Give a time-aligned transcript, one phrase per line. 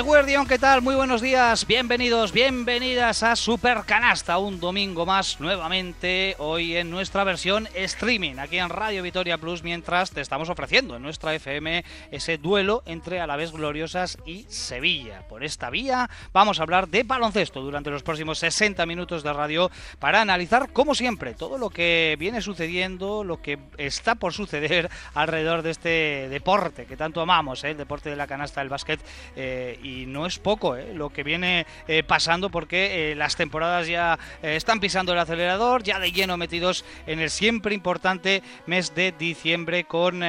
[0.00, 0.80] Guardián, ¿qué tal?
[0.80, 7.24] Muy buenos días, bienvenidos, bienvenidas a Super Canasta, un domingo más nuevamente, hoy en nuestra
[7.24, 12.38] versión streaming, aquí en Radio Vitoria Plus, mientras te estamos ofreciendo en nuestra FM ese
[12.38, 15.28] duelo entre Alavés Gloriosas y Sevilla.
[15.28, 19.70] Por esta vía vamos a hablar de baloncesto durante los próximos 60 minutos de radio
[19.98, 25.62] para analizar, como siempre, todo lo que viene sucediendo, lo que está por suceder alrededor
[25.62, 27.70] de este deporte que tanto amamos, ¿eh?
[27.70, 29.00] el deporte de la canasta del básquet.
[29.36, 30.94] Eh, y no es poco ¿eh?
[30.94, 35.98] lo que viene eh, pasando porque eh, las temporadas ya están pisando el acelerador, ya
[35.98, 40.22] de lleno metidos en el siempre importante mes de diciembre con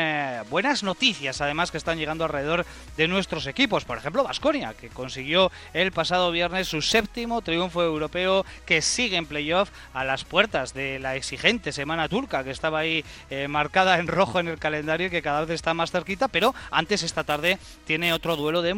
[0.50, 2.66] buenas noticias además que están llegando alrededor
[2.98, 3.86] de nuestros equipos.
[3.86, 9.26] Por ejemplo, Vasconia, que consiguió el pasado viernes su séptimo triunfo europeo que sigue en
[9.26, 13.04] playoff a las puertas de la exigente semana turca que estaba ahí
[13.48, 17.04] marcada en rojo en el calendario y que cada vez está más cerquita, pero antes
[17.04, 18.74] esta tarde tiene otro duelo de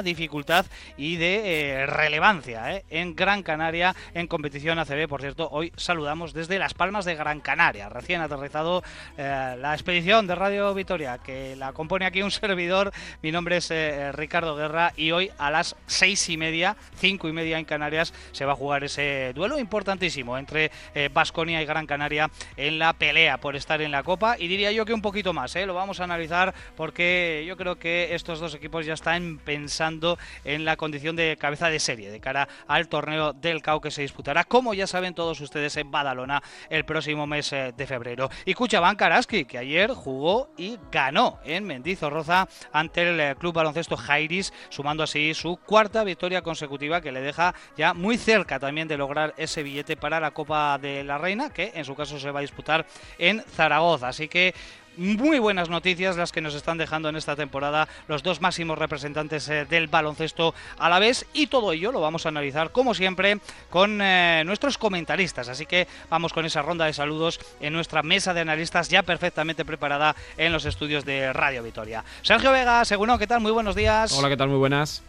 [0.00, 0.64] dificultad
[0.96, 5.08] y de eh, relevancia eh, en Gran Canaria en competición ACB.
[5.08, 8.82] Por cierto, hoy saludamos desde Las Palmas de Gran Canaria, recién aterrizado
[9.18, 12.92] eh, la expedición de Radio Vitoria, que la compone aquí un servidor.
[13.20, 13.72] Mi nombre es
[14.14, 18.44] Ricardo Guerra y hoy a las seis y media, cinco y media en Canarias, se
[18.44, 20.70] va a jugar ese duelo importantísimo entre
[21.12, 24.36] Vasconia y Gran Canaria en la pelea por estar en la Copa.
[24.38, 28.14] Y diría yo que un poquito más, lo vamos a analizar porque yo creo que
[28.14, 32.20] estos dos equipos ya están pensando pensando en la condición de cabeza de serie de
[32.20, 36.40] cara al torneo del CAU que se disputará, como ya saben todos ustedes, en Badalona
[36.70, 38.30] el próximo mes eh, de febrero.
[38.44, 43.96] Y Cuchabán Karaski, que ayer jugó y ganó en Mendizorroza ante el eh, Club Baloncesto
[43.96, 48.96] Jairis, sumando así su cuarta victoria consecutiva que le deja ya muy cerca también de
[48.96, 52.38] lograr ese billete para la Copa de la Reina, que en su caso se va
[52.38, 52.86] a disputar
[53.18, 54.08] en Zaragoza.
[54.08, 54.54] Así que
[54.96, 59.48] muy buenas noticias las que nos están dejando en esta temporada los dos máximos representantes
[59.48, 61.26] eh, del baloncesto a la vez.
[61.32, 63.38] Y todo ello lo vamos a analizar como siempre
[63.70, 65.48] con eh, nuestros comentaristas.
[65.48, 69.64] Así que vamos con esa ronda de saludos en nuestra mesa de analistas ya perfectamente
[69.64, 72.04] preparada en los estudios de Radio Vitoria.
[72.22, 73.40] Sergio Vega, seguro, ¿qué tal?
[73.40, 74.12] Muy buenos días.
[74.12, 74.48] Hola, ¿qué tal?
[74.48, 75.02] Muy buenas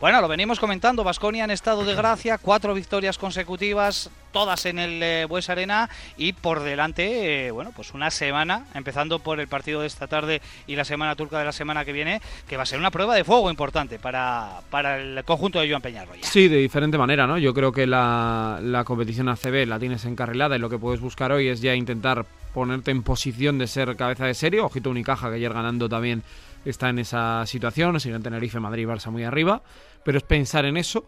[0.00, 5.02] bueno, lo venimos comentando, Vasconia en estado de gracia, cuatro victorias consecutivas, todas en el
[5.02, 9.80] eh, Bues Arena y por delante, eh, bueno, pues una semana, empezando por el partido
[9.80, 12.66] de esta tarde y la semana turca de la semana que viene, que va a
[12.66, 16.22] ser una prueba de fuego importante para, para el conjunto de Joan Peñarroya.
[16.22, 17.36] Sí, de diferente manera, ¿no?
[17.36, 21.32] Yo creo que la, la competición ACB la tienes encarrilada y lo que puedes buscar
[21.32, 25.36] hoy es ya intentar ponerte en posición de ser cabeza de serie, ojito Unicaja que
[25.36, 26.22] ayer ganando también
[26.64, 29.62] está en esa situación, sigue en Tenerife, Madrid y Barça muy arriba,
[30.04, 31.04] pero es pensar en eso.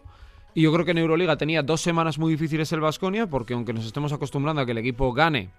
[0.53, 3.73] Y yo creo que en Euroliga tenía dos semanas muy difíciles el Vasconia, porque aunque
[3.73, 5.49] nos estemos acostumbrando a que el equipo gane,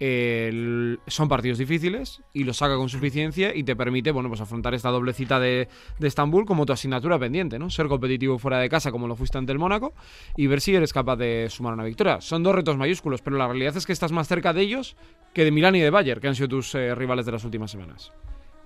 [0.00, 4.88] son partidos difíciles y lo saca con suficiencia y te permite bueno pues afrontar esta
[4.88, 7.68] doble cita de, de, Estambul como tu asignatura pendiente, ¿no?
[7.68, 9.92] Ser competitivo fuera de casa como lo fuiste ante el Mónaco
[10.38, 12.22] y ver si eres capaz de sumar una victoria.
[12.22, 14.96] Son dos retos mayúsculos, pero la realidad es que estás más cerca de ellos
[15.34, 17.70] que de Milán y de Bayern, que han sido tus eh, rivales de las últimas
[17.70, 18.10] semanas.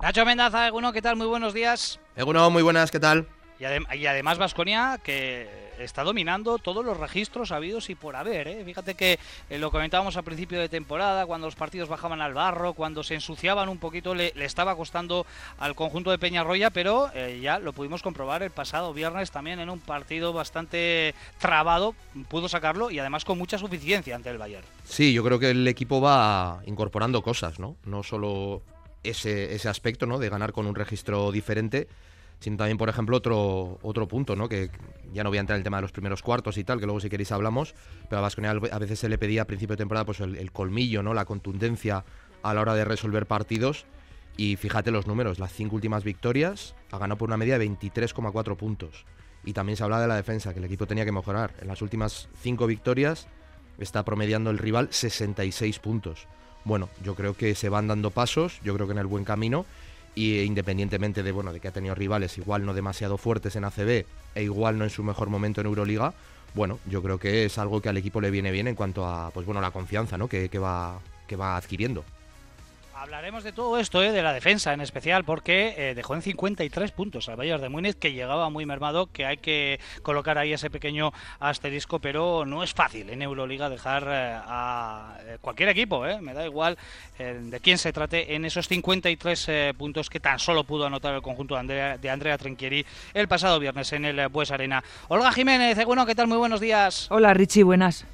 [0.01, 1.17] Nacho Mendaza, Eguno, ¿qué tal?
[1.17, 1.99] Muy buenos días.
[2.15, 3.27] Eguno, muy buenas, ¿qué tal?
[3.59, 8.49] Y, además Vasconia que está dominando todos los registros habidos y por haber.
[8.49, 8.63] ¿eh?
[8.65, 9.19] Fíjate que
[9.51, 13.15] eh, lo comentábamos al principio de temporada, cuando los partidos bajaban al barro, cuando se
[13.15, 15.27] ensuciaban un poquito, le, estaba costando
[15.59, 19.71] al conjunto de Peñarroya, pero eh, ya lo pudimos comprobar el pasado viernes también en
[19.71, 21.95] un partido bastante trabado,
[22.29, 24.67] pudo sacarlo y además con mucha suficiencia ante el Bayern.
[24.85, 27.77] Sí, yo creo que el equipo va incorporando cosas, ¿no?
[27.85, 28.63] No solo
[29.03, 30.19] ese, ese aspecto, ¿no?
[30.19, 31.89] De ganar con un registro diferente,
[32.41, 34.49] sino también, por ejemplo, otro, otro punto, ¿no?
[34.49, 34.71] Que
[35.13, 36.87] ya no voy a entrar en el tema de los primeros cuartos y tal, que
[36.87, 37.75] luego si queréis hablamos,
[38.09, 41.03] pero a Vasconia a veces se le pedía a principio de temporada pues el, colmillo,
[41.03, 41.15] ¿no?
[41.15, 42.05] La contundencia
[42.43, 43.87] a la hora de resolver partidos.
[44.37, 48.57] Y fíjate los números, las cinco últimas victorias ha ganado por una media de 23,4
[48.57, 49.07] puntos.
[49.45, 51.55] Y también se habla de la defensa, que el equipo tenía que mejorar.
[51.61, 53.29] En las últimas cinco victorias
[53.79, 56.27] está promediando el rival 66 puntos
[56.65, 59.67] bueno, yo creo que se van dando pasos, yo creo que en el buen camino
[60.15, 64.05] y independientemente de bueno de que ha tenido rivales igual no demasiado fuertes en ACB
[64.35, 66.15] e igual no en su mejor momento en Euroliga,
[66.55, 69.31] bueno, yo creo que es algo que al equipo le viene bien en cuanto a
[69.31, 70.29] pues bueno la confianza ¿no?
[70.29, 72.05] que, que va, que va adquiriendo.
[73.05, 74.13] Hablaremos de todo esto, ¿eh?
[74.13, 77.99] de la defensa en especial, porque eh, dejó en 53 puntos al Bayern de Múnich,
[77.99, 82.73] que llegaba muy mermado, que hay que colocar ahí ese pequeño asterisco, pero no es
[82.73, 86.79] fácil en Euroliga dejar eh, a cualquier equipo, me da igual
[87.19, 91.57] de quién se trate, en esos 53 puntos que tan solo pudo anotar el conjunto
[91.57, 92.39] de Andrea, de Andrea
[93.13, 94.83] el pasado viernes en el Bues Arena.
[95.09, 96.27] Olga Jiménez, bueno, ¿qué tal?
[96.27, 97.09] Muy buenos días.
[97.11, 98.07] Hola Richie, buenas.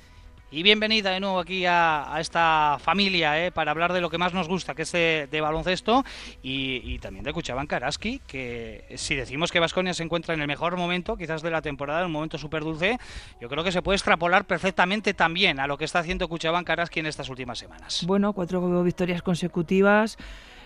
[0.50, 4.34] Y bienvenida de nuevo aquí a, esta familia eh, para hablar de lo que más
[4.34, 6.04] nos gusta, que es de, baloncesto
[6.42, 10.76] y, también de Cuchaban Karaski, que si decimos que Vasconia se encuentra en el mejor
[10.76, 12.98] momento, quizás de la temporada, en un momento súper dulce,
[13.40, 17.00] yo creo que se puede extrapolar perfectamente también a lo que está haciendo Cuchaban Karaski
[17.00, 18.04] en estas últimas semanas.
[18.06, 20.18] Bueno, cuatro victorias consecutivas.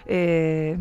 [0.07, 0.77] Eh,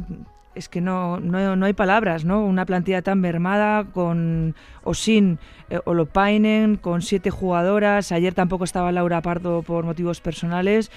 [0.55, 2.45] es que no, no, hay palabras, ¿no?
[2.45, 5.39] Una plantilla tan mermada con o sin
[5.69, 8.11] eh, Olopainen, con siete jugadoras.
[8.11, 10.91] Ayer tampoco estaba Laura Pardo por motivos personales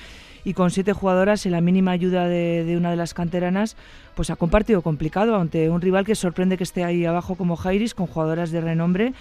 [0.45, 3.77] y con siete jugadoras y la mínima ayuda de, de, una de las canteranas,
[4.15, 7.95] pues ha compartido complicado ante un rival que sorprende que esté ahí abajo como Jairis,
[7.95, 9.13] con jugadoras de renombre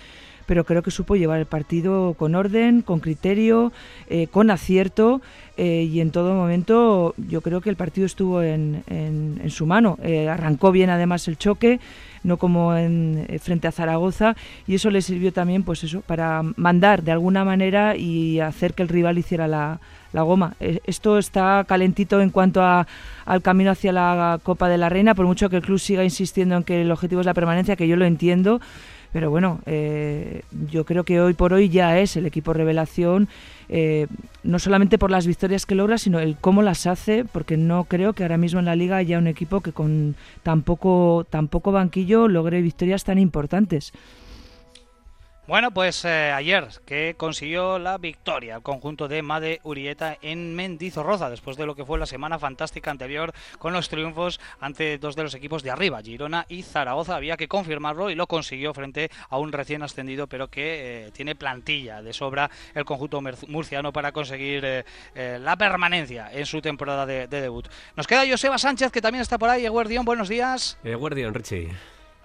[0.45, 3.71] pero creo que supo llevar el partido con orden, con criterio,
[4.09, 5.21] eh, con acierto
[5.57, 9.97] eh, y en todo momento yo creo que el partido estuvo en, en, su mano.
[10.03, 11.80] Eh, arrancó bien además el choque,
[12.24, 14.36] no como en, frente a Zaragoza
[14.68, 18.83] y eso le sirvió también pues eso para mandar de alguna manera y hacer que
[18.83, 19.80] el rival hiciera la,
[20.12, 20.56] la goma.
[20.59, 22.88] Esto está calentito en cuanto a,
[23.25, 26.56] al camino hacia la Copa de la Reina, por mucho que el club siga insistiendo
[26.56, 28.62] en que el objetivo es la permanencia, que yo lo entiendo,
[29.16, 33.30] pero bueno, eh, yo creo que hoy por hoy ya es el equipo revelación,
[33.70, 34.08] eh,
[34.44, 38.12] no solamente por las victorias que logra, sino el cómo las hace, porque no creo
[38.12, 41.72] que ahora mismo en la liga haya un equipo que con tan poco, tan poco
[41.72, 43.94] banquillo logre victorias tan importantes.
[45.47, 51.30] Bueno, pues eh, ayer que consiguió la victoria el conjunto de Made Urieta en Mendizorroza,
[51.30, 55.21] después de lo que fue la semana fantástica anterior con los triunfos ante dos de
[55.21, 57.15] los equipos de arriba, Girona y Zaragoza.
[57.15, 61.36] Había que confirmarlo y lo consiguió frente a un recién ascendido, pero que eh, tiene
[61.36, 64.83] plantilla de sobra el conjunto murciano para conseguir eh,
[65.39, 67.68] la permanencia en su temporada de, debut.
[67.95, 69.63] Nos queda Joseba Sánchez, que también está por ahí.
[69.63, 70.80] Eguardión, buenos días.
[70.83, 71.69] Eguardión, Richie.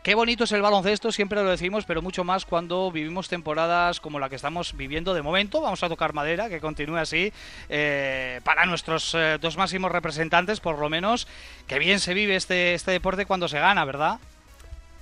[0.02, 4.18] Qué bonito es el baloncesto, siempre lo decimos, pero mucho más cuando vivimos temporadas como
[4.18, 5.60] la que estamos viviendo de momento.
[5.60, 7.34] Vamos a tocar madera, que continúe así,
[7.68, 11.28] eh, para nuestros eh, dos máximos representantes, por lo menos.
[11.66, 14.20] Qué bien se vive este, este deporte cuando se gana, ¿verdad?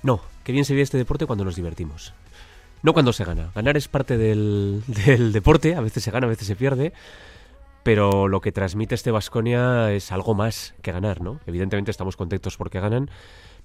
[0.03, 2.13] No, qué bien se vive este deporte cuando nos divertimos.
[2.83, 3.51] No cuando se gana.
[3.55, 6.91] Ganar es parte del, del deporte, a veces se gana, a veces se pierde
[7.81, 11.39] pero lo que transmite este Vasconia es algo más que ganar, ¿no?
[11.47, 13.09] Evidentemente estamos contentos porque ganan,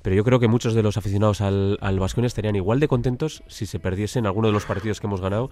[0.04, 3.64] pero yo creo que muchos de los aficionados al, al estarían igual de contentos si
[3.64, 5.48] se perdiesen alguno de los partidos que hemos ganado.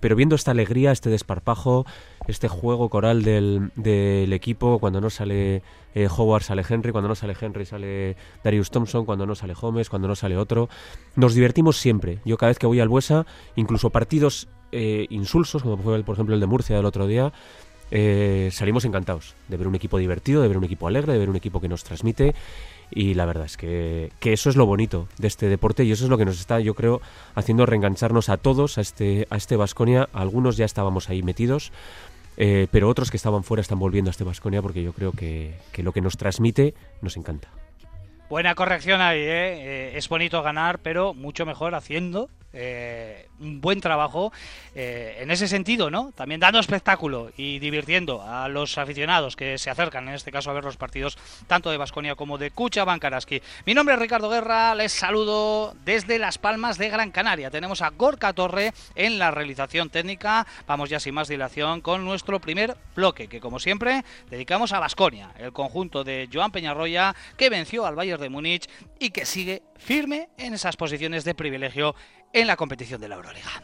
[0.00, 1.84] Pero viendo esta alegría, este desparpajo,
[2.26, 5.62] este juego coral del, del equipo, cuando no sale
[5.94, 9.90] eh, Howard sale Henry, cuando no sale Henry sale Darius Thompson, cuando no sale Gómez,
[9.90, 10.70] cuando no sale otro.
[11.14, 12.20] Nos divertimos siempre.
[12.24, 16.34] Yo cada vez que voy al Buesa, incluso partidos eh, insulsos, como fue por ejemplo
[16.34, 17.34] el de Murcia del otro día,
[17.90, 21.30] eh, salimos encantados de ver un equipo divertido, de ver un equipo alegre, de ver
[21.30, 22.34] un equipo que nos transmite
[22.94, 26.10] y la verdad es que, eso es lo bonito de este deporte y eso es
[26.10, 27.00] lo que nos está, yo creo,
[27.34, 30.08] haciendo reengancharnos a todos a este a este Vasconia.
[30.12, 31.72] Algunos ya estábamos ahí metidos,
[32.36, 35.56] eh, pero otros que estaban fuera están volviendo a este Vasconia porque yo creo que,
[35.72, 37.48] que lo que nos transmite nos encanta.
[38.28, 39.26] Buena corrección ahí, ¿eh?
[39.28, 39.92] ¿eh?
[39.96, 44.32] Es bonito ganar, pero mucho mejor haciendo eh, un buen trabajo
[44.76, 46.12] eh, en ese sentido, ¿no?
[46.14, 50.54] También dando espectáculo y divirtiendo a los aficionados que se acercan, en este caso, a
[50.54, 53.42] ver los partidos tanto de Basconia como de Cucha Bankaraski.
[53.66, 57.50] Mi nombre es Ricardo Guerra, les saludo desde Las Palmas de Gran Canaria.
[57.50, 60.46] Tenemos a Gorka Torre en la realización técnica.
[60.68, 65.32] Vamos ya sin más dilación con nuestro primer bloque, que como siempre dedicamos a Basconia,
[65.38, 68.68] el conjunto de Joan Peñarroya que venció al De Múnich
[68.98, 71.94] y que sigue firme en esas posiciones de privilegio
[72.32, 73.62] en la competición de la Euroliga.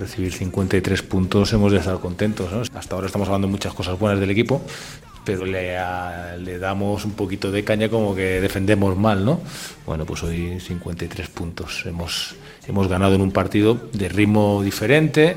[0.00, 2.70] recibir 53 puntos hemos estar contentos.
[2.74, 4.62] Hasta ahora estamos hablando de muchas cosas buenas del equipo,
[5.30, 5.78] pero le,
[6.38, 9.40] le, damos un poquito de caña como que defendemos mal, ¿no?
[9.86, 11.84] Bueno, pues hoy 53 puntos.
[11.86, 12.34] Hemos,
[12.66, 15.36] hemos ganado en un partido de ritmo diferente,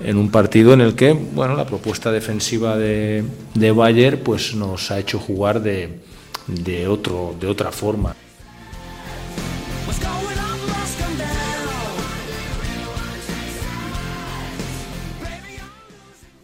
[0.00, 3.24] en un partido en el que, bueno, la propuesta defensiva de,
[3.54, 6.00] de Bayer pues nos ha hecho jugar de,
[6.46, 8.14] de, otro, de otra forma.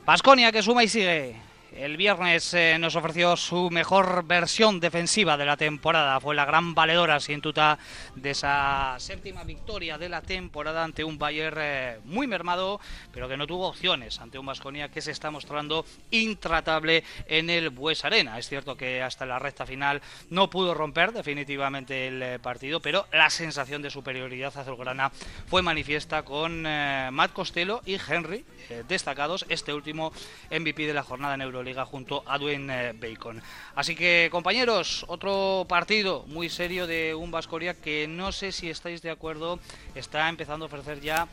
[0.06, 1.47] Pasconia que suma y sigue
[1.78, 6.18] El viernes eh, nos ofreció su mejor versión defensiva de la temporada.
[6.18, 7.78] Fue la gran valedora sin duda
[8.16, 12.80] de esa séptima victoria de la temporada ante un Bayern eh, muy mermado,
[13.12, 17.70] pero que no tuvo opciones ante un Vasconia que se está mostrando intratable en el
[17.70, 18.40] Bues Arena.
[18.40, 23.06] Es cierto que hasta la recta final no pudo romper definitivamente el eh, partido, pero
[23.12, 25.12] la sensación de superioridad azulgrana
[25.46, 28.44] fue manifiesta con Matt Costello y Henry
[28.88, 29.46] destacados.
[29.48, 30.12] Este último
[30.50, 33.40] MVP de la jornada en Euroliga junto a Dwayne eh, Bacon.
[33.74, 39.02] Así que compañeros, otro partido muy serio de un Vascoria que no sé si estáis
[39.02, 39.58] de acuerdo,
[39.94, 41.28] está empezando a ofrecer ya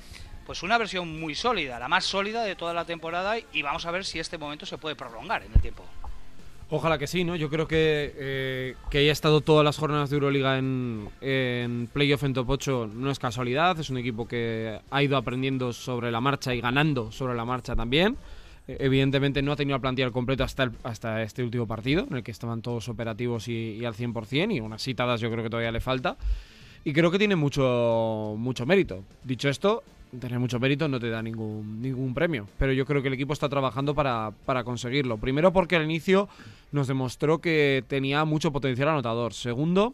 [0.46, 3.92] pues una versión muy sólida, la más sólida de toda la temporada y vamos a
[3.92, 5.84] ver si este momento se puede prolongar en el tiempo.
[6.70, 7.36] Ojalá que sí, ¿no?
[7.36, 12.24] Yo creo que eh, que haya estado todas las jornadas de Euroliga en, en playoff
[12.24, 16.22] en top 8 no es casualidad, es un equipo que ha ido aprendiendo sobre la
[16.22, 18.18] marcha y ganando sobre la marcha también.
[18.68, 22.32] Evidentemente no ha tenido la plantilla completa hasta, hasta este último partido, en el que
[22.32, 26.18] estaban todos operativos y, al 100%, y unas citadas yo creo que todavía le falta.
[26.84, 29.04] Y creo que tiene mucho, mucho mérito.
[29.24, 29.84] Dicho esto,
[30.20, 33.34] tener mucho mérito no te da ningún, ningún premio, pero yo creo que el equipo
[33.34, 35.18] está trabajando para, para conseguirlo.
[35.18, 36.28] Primero porque al inicio
[36.72, 39.34] nos demostró que tenía mucho potencial anotador.
[39.34, 39.94] Segundo,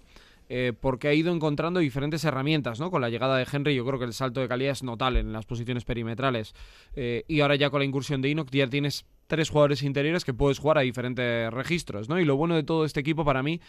[0.54, 2.92] eh, porque ha ido encontrando diferentes herramientas, ¿no?
[2.92, 5.32] Con la llegada de Henry yo creo que el salto de calidad es notable en
[5.32, 6.54] las posiciones perimetrales.
[6.94, 10.34] Eh, y ahora ya con la incursión de Enoch ya tienes tres jugadores interiores que
[10.34, 12.20] puedes jugar a diferentes registros, ¿no?
[12.20, 13.62] Y lo bueno de todo este equipo para mí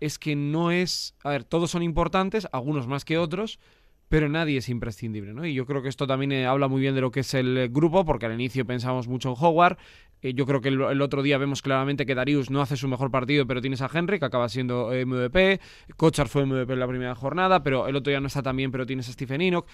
[0.00, 1.14] es que no es...
[1.22, 3.60] A ver, todos son importantes, algunos más que otros,
[4.08, 5.46] pero nadie es imprescindible, ¿no?
[5.46, 7.68] Y yo creo que esto también eh, habla muy bien de lo que es el
[7.70, 9.78] grupo, porque al inicio pensamos mucho en Howard.
[10.22, 13.10] Eh, yo creo que el, otro día vemos claramente que Darius no hace su mejor
[13.10, 15.60] partido, pero tienes a Henry, que acaba siendo eh, MVP.
[15.96, 18.70] Kochar fue MVP en la primera jornada, pero el otro día no está tan bien,
[18.70, 19.66] pero tienes a Stephen Enoch.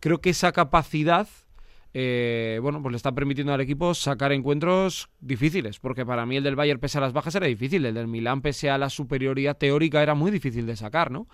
[0.00, 1.28] Creo que esa capacidad
[1.94, 6.56] bueno, pues le está permitiendo al equipo sacar encuentros difíciles, porque para mí el del
[6.56, 10.02] Bayern pese a las bajas era difícil, el del Milán pese a la superioridad teórica
[10.02, 11.28] era muy difícil de sacar, ¿no?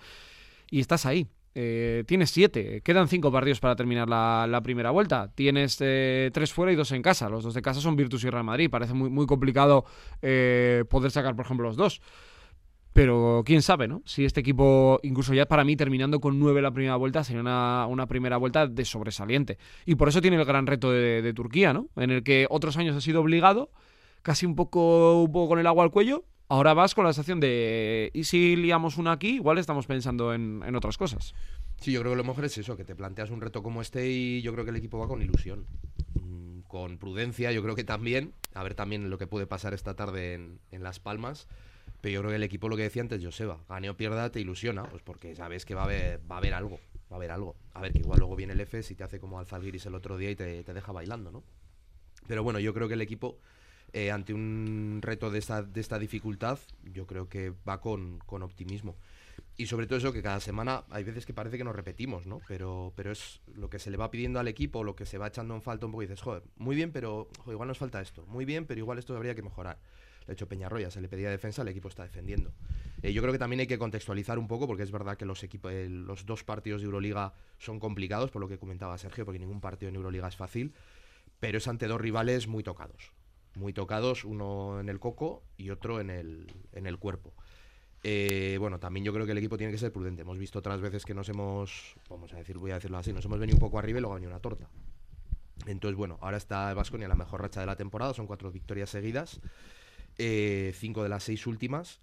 [0.69, 1.29] Y estás ahí.
[1.55, 5.31] Eh, tienes siete, quedan cinco partidos para terminar la, primera vuelta.
[5.33, 7.29] Tienes eh, tres fuera y dos en casa.
[7.29, 8.69] Los dos de casa son Virtus y Real Madrid.
[8.69, 9.85] Parece muy, complicado
[10.21, 12.01] eh, poder sacar, por ejemplo, los dos.
[12.93, 14.01] Pero quién sabe, ¿no?
[14.05, 18.07] Si este equipo, incluso ya para mí, terminando con nueve la primera vuelta, sería una,
[18.07, 19.57] primera vuelta de sobresaliente.
[19.85, 21.87] Y por eso tiene el gran reto de, Turquía, ¿no?
[21.95, 23.71] En el que otros años ha sido obligado,
[24.21, 27.39] casi un poco, un poco con el agua al cuello, Ahora vas con la sensación
[27.39, 29.35] de, ¿y si liamos una aquí?
[29.35, 31.35] Igual estamos pensando en, otras cosas.
[31.79, 34.09] Sí, yo creo que lo mejor es eso, que te planteas un reto como este
[34.09, 35.67] y yo creo que el equipo va con ilusión.
[36.15, 38.33] Mm, con prudencia, yo creo que también.
[38.55, 41.47] A ver también lo que puede pasar esta tarde en, Las Palmas.
[42.01, 44.39] Pero yo creo que el equipo, lo que decía antes Joseba, gane o pierda, te
[44.39, 46.79] ilusiona, pues porque sabes que va a haber, va a haber algo.
[47.11, 47.55] Va a haber algo.
[47.75, 50.17] A ver, que igual luego viene el F y te hace como Alzalgiris el otro
[50.17, 51.43] día y te, te deja bailando, ¿no?
[52.25, 53.37] Pero bueno, yo creo que el equipo
[53.91, 58.95] eh, ante un reto de esta, de esta dificultad, yo creo que va con, optimismo.
[59.57, 62.39] Y sobre todo eso que cada semana hay veces que parece que nos repetimos, ¿no?
[62.47, 65.27] Pero, pero es lo que se le va pidiendo al equipo, lo que se va
[65.27, 68.25] echando en falta un poco y dices, joder, muy bien, pero igual nos falta esto.
[68.27, 69.79] Muy bien, pero igual esto habría que mejorar.
[70.27, 72.53] De hecho, Peñarroya se le pedía defensa, el equipo está defendiendo.
[73.01, 75.43] Eh, yo creo que también hay que contextualizar un poco, porque es verdad que los,
[75.43, 79.59] equipos, los dos partidos de Euroliga son complicados, por lo que comentaba Sergio, porque ningún
[79.59, 80.73] partido en Euroliga es fácil,
[81.39, 83.13] pero es ante dos rivales muy tocados
[83.59, 87.33] muy tocados, uno en el coco y otro en el, en el cuerpo.
[88.03, 90.21] Eh, bueno, también yo creo que el equipo tiene que ser prudente.
[90.21, 93.25] Hemos visto otras veces que nos hemos, vamos a decir, voy a decirlo así, nos
[93.25, 94.69] hemos venido un poco arriba y luego ha venido una torta.
[95.65, 98.89] Entonces, bueno, ahora está el en la mejor racha de la temporada, son cuatro victorias
[98.89, 99.41] seguidas,
[100.17, 101.99] eh, cinco de las seis últimas.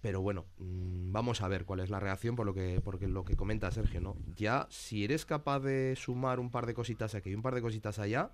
[0.00, 3.24] Pero bueno, mm, vamos a ver cuál es la reacción por lo que, porque lo
[3.24, 4.16] que comenta Sergio, ¿no?
[4.36, 7.62] Ya, si eres capaz de sumar un par de cositas aquí y un par de
[7.62, 8.30] cositas allá,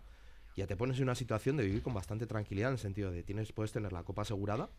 [0.55, 3.23] ya te pones en una situación de vivir con bastante tranquilidad, en el sentido de
[3.23, 4.71] tienes, puedes tener la copa asegurada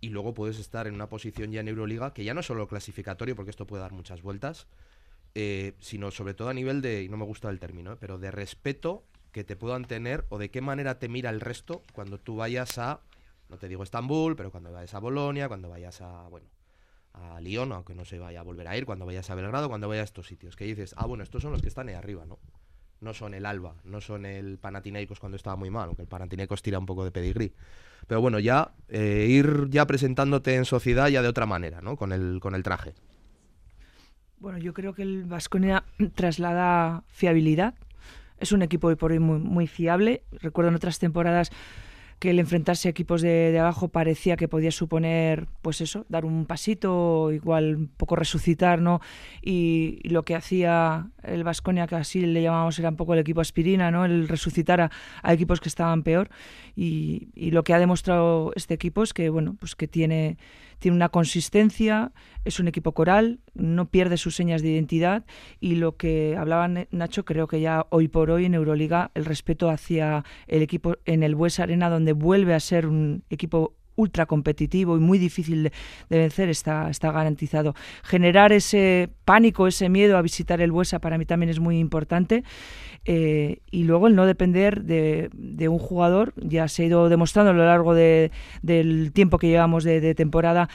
[0.00, 2.68] y luego puedes estar en una posición ya en Euroliga, que ya no es solo
[2.68, 4.66] clasificatorio, porque esto puede dar muchas vueltas,
[5.34, 8.18] eh, sino sobre todo a nivel de, y no me gusta el término, eh, pero
[8.18, 12.18] de respeto que te puedan tener o de qué manera te mira el resto cuando
[12.18, 13.00] tú vayas a,
[13.48, 16.46] no te digo Estambul, pero cuando vayas a Bolonia, cuando vayas a, bueno,
[17.14, 19.88] a Lyon, aunque no se vaya a volver a ir, cuando vayas a Belgrado, cuando
[19.88, 22.26] vayas a estos sitios, que dices, ah, bueno, estos son los que están ahí arriba,
[22.26, 22.38] ¿no?
[23.04, 26.62] No son el Alba, no son el Panathinaikos cuando estaba muy mal, aunque el Panathinaikos
[26.62, 27.52] tira un poco de pedigrí.
[28.06, 31.96] Pero bueno, ya eh, ir ya presentándote en sociedad ya de otra manera, ¿no?
[31.96, 32.94] Con el, con el traje.
[34.38, 35.84] Bueno, yo creo que el Vasconia
[36.14, 37.74] traslada fiabilidad.
[38.38, 40.22] Es un equipo hoy por hoy muy, muy fiable.
[40.32, 41.50] Recuerdo en otras temporadas
[42.18, 46.46] que el enfrentarse a equipos de, abajo parecía que podía suponer, pues eso, dar un
[46.46, 49.00] pasito, igual un poco resucitar, ¿no?
[49.42, 53.40] Y, lo que hacía el Vasconia, que así le llamábamos, era un poco el equipo
[53.40, 54.04] aspirina, ¿no?
[54.04, 54.90] El resucitar a,
[55.22, 56.30] a equipos que estaban peor.
[56.76, 60.38] Y, y, lo que ha demostrado este equipo es que, bueno, pues que tiene,
[60.84, 62.12] tiene una consistencia,
[62.44, 65.24] es un equipo coral, no pierde sus señas de identidad
[65.58, 69.70] y lo que hablaba Nacho, creo que ya hoy por hoy en Euroliga el respeto
[69.70, 74.96] hacia el equipo en el Bues Arena, donde vuelve a ser un equipo ultra competitivo
[74.98, 75.72] y muy difícil de,
[76.10, 77.74] de, vencer está, está garantizado.
[78.02, 82.44] Generar ese pánico, ese miedo a visitar el Buesa para mí también es muy importante.
[83.06, 87.50] Eh, y luego el no depender de, de, un jugador, ya se ha ido demostrando
[87.50, 88.30] a lo largo de,
[88.62, 90.68] del tiempo que llevamos de, temporada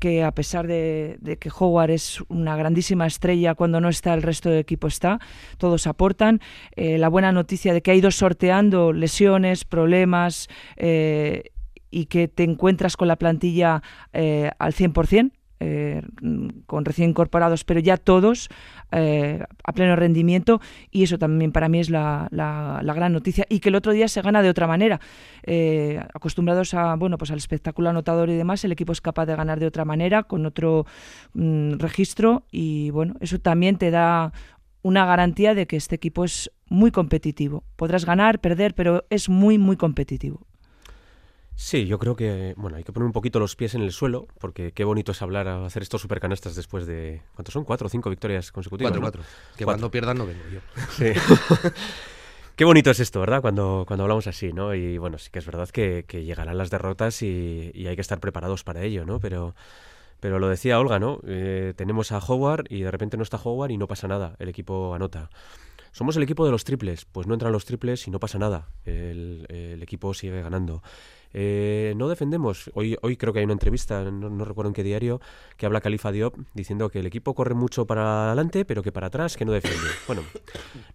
[0.00, 4.22] que a pesar de, de, que Howard es una grandísima estrella, cuando no está el
[4.22, 5.20] resto del equipo está,
[5.58, 6.40] todos aportan.
[6.74, 11.52] Eh, la buena noticia de que ha ido sorteando lesiones, problemas eh,
[11.90, 15.30] y que te encuentras con la plantilla eh, al 100%.
[15.58, 16.02] Eh,
[16.66, 18.50] con recién incorporados, pero ya todos
[18.92, 20.60] eh, a pleno rendimiento
[20.90, 23.92] y eso también para mí es la, la, la, gran noticia y que el otro
[23.92, 25.00] día se gana de otra manera.
[25.44, 29.34] Eh, acostumbrados a bueno pues al espectáculo anotador y demás, el equipo es capaz de
[29.34, 30.84] ganar de otra manera con otro
[31.32, 34.34] mm, registro y bueno eso también te da
[34.82, 37.64] una garantía de que este equipo es muy competitivo.
[37.76, 40.46] Podrás ganar, perder, pero es muy muy competitivo.
[41.58, 44.28] Sí, yo creo que bueno hay que poner un poquito los pies en el suelo,
[44.38, 47.22] porque qué bonito es hablar, hacer estos supercanastas después de.
[47.34, 47.64] ¿Cuántos son?
[47.64, 48.92] ¿Cuatro o cinco victorias consecutivas?
[48.92, 49.04] Cuatro, ¿no?
[49.06, 49.22] cuatro.
[49.56, 49.80] Que cuatro.
[49.80, 50.60] cuando pierdan no vengo yo.
[50.90, 51.12] Sí.
[52.56, 53.40] qué bonito es esto, ¿verdad?
[53.40, 54.74] Cuando, cuando hablamos así, ¿no?
[54.74, 58.02] Y bueno, sí que es verdad que, que llegarán las derrotas y, y, hay que
[58.02, 59.18] estar preparados para ello, ¿no?
[59.18, 59.54] Pero.
[60.20, 61.20] Pero lo decía Olga, ¿no?
[61.26, 64.34] Eh, tenemos a Howard y de repente no está Howard y no pasa nada.
[64.38, 65.30] El equipo anota.
[65.92, 67.04] Somos el equipo de los triples.
[67.04, 68.68] Pues no entran los triples y no pasa nada.
[68.84, 70.82] El, el equipo sigue ganando.
[71.38, 72.70] Eh, no defendemos.
[72.72, 75.20] Hoy, hoy creo que hay una entrevista, no, no, recuerdo en qué diario,
[75.58, 79.08] que habla Califa Diop diciendo que el equipo corre mucho para adelante, pero que para
[79.08, 79.86] atrás que no defiende.
[80.06, 80.22] Bueno,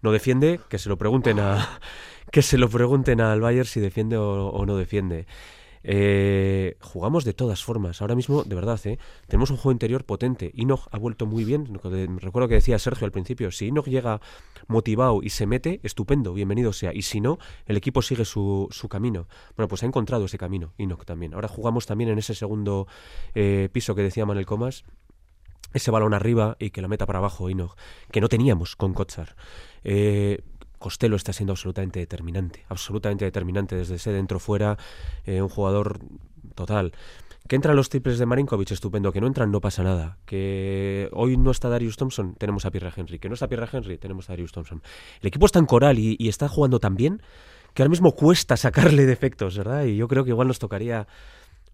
[0.02, 1.80] no defiende, que se lo pregunten a
[2.32, 5.28] que se lo pregunten al Bayern si defiende o, o no defiende.
[5.84, 8.02] Eh, jugamos de todas formas.
[8.02, 9.00] Ahora mismo, de verdad, ¿eh?
[9.28, 10.52] tenemos un juego interior potente.
[10.56, 11.68] Enoch ha vuelto muy bien.
[12.20, 14.22] Recuerdo que decía Sergio al principio, si Enoch llega
[14.68, 16.94] motivado y se mete, estupendo, bienvenido sea.
[16.94, 19.28] Y si no, el equipo sigue su, camino.
[19.56, 21.34] Bueno, pues ha encontrado ese camino, Enoch también.
[21.34, 22.88] Ahora jugamos también en ese segundo
[23.34, 24.84] eh, piso que decía Manel Comas.
[25.74, 27.77] Ese balón arriba y que la meta para abajo, Enoch,
[28.12, 29.38] que no teníamos con Kotsar.
[29.86, 30.42] Eh,
[30.81, 34.77] Costello está siendo absolutamente determinante, absolutamente determinante desde ese dentro fuera,
[35.25, 36.00] eh, un jugador
[36.55, 36.91] total.
[37.48, 39.11] Que entran los triples de Marinkovic, estupendo.
[39.11, 40.17] Que no entran, no pasa nada.
[40.25, 43.20] Que hoy no está Darius Thompson, tenemos a Pierre Henry.
[43.20, 44.81] Que no está Pierre Henry, tenemos a Darius Thompson.
[45.22, 47.22] El equipo está en coral y, está jugando tan bien
[47.74, 49.83] que ahora mismo cuesta sacarle defectos, ¿verdad?
[49.85, 51.07] Y yo creo que igual nos tocaría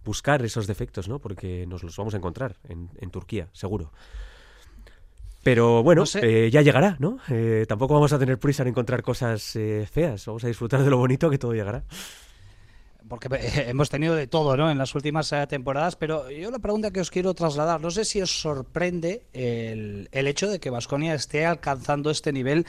[0.03, 1.19] buscar esos defectos, ¿no?
[1.19, 3.91] Porque nos los vamos a encontrar en, en Turquía, seguro.
[5.47, 6.19] Pero bueno, no sé.
[6.23, 7.19] eh, ya llegará, ¿no?
[7.29, 10.25] Eh, tampoco vamos a tener prisa en encontrar cosas eh, feas.
[10.25, 11.85] Vamos a disfrutar de lo bonito que todo llegará.
[13.07, 13.29] Porque
[13.69, 14.69] hemos tenido de todo, ¿no?
[14.69, 15.95] En las últimas temporadas.
[15.95, 20.27] Pero yo la pregunta que os quiero trasladar, no sé si os sorprende el, el
[20.27, 22.65] hecho de que Vasconia esté alcanzando este nivel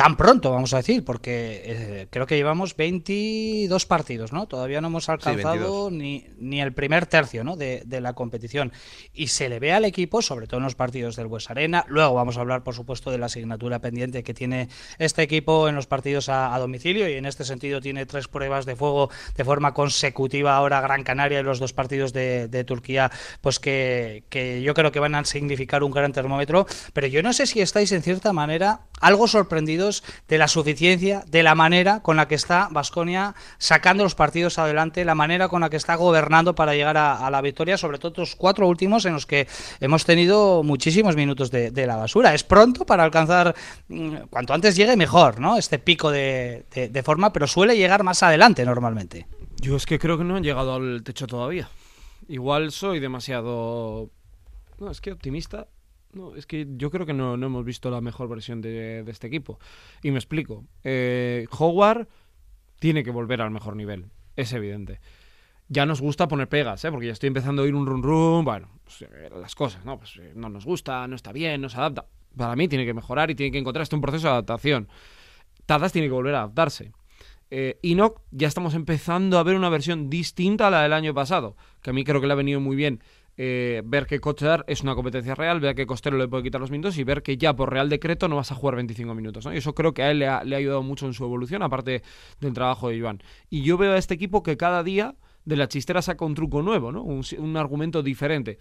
[0.00, 4.48] tan pronto, vamos a decir, porque eh, creo que llevamos 22 partidos, ¿no?
[4.48, 7.54] Todavía no hemos alcanzado sí, ni, ni el primer tercio ¿no?
[7.54, 8.72] de, de, la competición.
[9.12, 11.84] Y se le ve al equipo, sobre todo en los partidos del Bues Arena.
[11.86, 15.74] Luego vamos a hablar, por supuesto, de la asignatura pendiente que tiene este equipo en
[15.74, 17.06] los partidos a, a domicilio.
[17.06, 21.40] Y en este sentido tiene tres pruebas de fuego de forma consecutiva ahora Gran Canaria
[21.40, 23.10] y los dos partidos de, de Turquía,
[23.42, 26.66] pues que, que yo creo que van a significar un gran termómetro.
[26.94, 29.89] Pero yo no sé si estáis en cierta manera algo sorprendidos
[30.28, 35.04] de la suficiencia, de la manera con la que está Vasconia sacando los partidos adelante,
[35.04, 38.36] la manera con la que está gobernando para llegar a, la victoria, sobre todo los
[38.36, 39.46] cuatro últimos en los que
[39.80, 42.34] hemos tenido muchísimos minutos de, la basura.
[42.34, 43.54] Es pronto para alcanzar,
[43.88, 45.56] mm, cuanto antes llegue mejor, ¿no?
[45.56, 49.26] Este pico de, de, de forma, pero suele llegar más adelante normalmente.
[49.60, 51.68] Yo es que creo que no han llegado al techo todavía.
[52.28, 54.10] Igual soy demasiado...
[54.78, 55.66] No, es que optimista
[56.12, 59.10] no, es que yo creo que no, no hemos visto la mejor versión de, de
[59.10, 59.58] este equipo.
[60.02, 60.64] Y me explico.
[60.84, 62.08] Eh, Howard
[62.78, 65.00] tiene que volver al mejor nivel, es evidente.
[65.68, 66.90] Ya nos gusta poner pegas, ¿eh?
[66.90, 68.44] porque ya estoy empezando a oír un run run.
[68.44, 69.98] Bueno, pues, eh, las cosas, ¿no?
[69.98, 72.06] Pues eh, no nos gusta, no está bien, no se adapta.
[72.36, 74.88] Para mí tiene que mejorar y tiene que encontrar este un proceso de adaptación.
[75.66, 76.90] Tadas tiene que volver a adaptarse.
[77.52, 81.56] Eh, Enoch ya estamos empezando a ver una versión distinta a la del año pasado,
[81.82, 83.00] que a mí creo que le ha venido muy bien
[83.36, 86.70] eh, ver que Kochar es una competencia real, ver que Costero le puede quitar los
[86.70, 89.48] minutos y ver que ya por real decreto no vas a jugar 25 minutos.
[89.52, 92.02] Y eso creo que a él le ha, ayudado mucho en su evolución, aparte
[92.40, 93.22] del trabajo de Iván.
[93.48, 95.14] Y yo veo a este equipo que cada día
[95.44, 98.58] de la chistera saca un truco nuevo, un, un argumento diferente.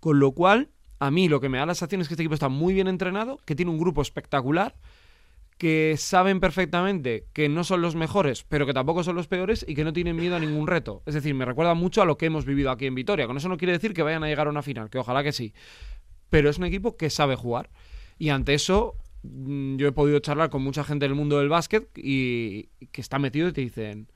[0.00, 2.34] Con lo cual, a mí lo que me da la sensación es que este equipo
[2.34, 4.76] está muy bien entrenado, que tiene un grupo espectacular
[5.58, 9.74] que saben perfectamente que no son los mejores, pero que tampoco son los peores y
[9.74, 11.02] que no tienen miedo a ningún reto.
[11.06, 13.26] Es decir, me recuerda mucho a lo que hemos vivido aquí en Vitoria.
[13.26, 15.32] Con eso no quiere decir que vayan a llegar a una final, que ojalá que
[15.32, 15.54] sí.
[16.28, 17.70] Pero es un equipo que sabe jugar.
[18.18, 21.88] Y ante eso, mm, yo he podido charlar con mucha gente del mundo del básquet
[21.96, 24.08] y que está metido y te dicen,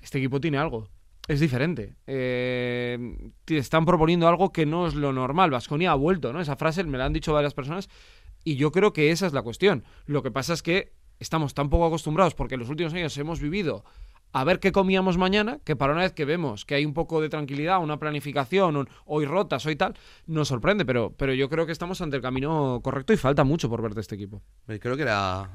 [0.00, 0.88] este equipo tiene algo.
[1.26, 1.96] Es diferente.
[2.06, 2.98] Eh,
[3.44, 5.50] te están proponiendo algo que no es lo normal.
[5.50, 6.40] Vasconia ha vuelto, ¿no?
[6.40, 7.90] Esa frase me la han dicho varias personas
[8.44, 9.84] y yo creo que esa es la cuestión.
[10.06, 13.40] Lo que pasa es que estamos tan poco acostumbrados porque en los últimos años hemos
[13.40, 13.84] vivido
[14.32, 17.20] a ver qué comíamos mañana, que para una vez que vemos que hay un poco
[17.22, 19.94] de tranquilidad, una planificación, un, hoy rotas, hoy tal,
[20.26, 23.70] nos sorprende, pero, pero yo creo que estamos ante el camino correcto y falta mucho
[23.70, 24.42] por ver de este equipo.
[24.66, 25.48] Creo que era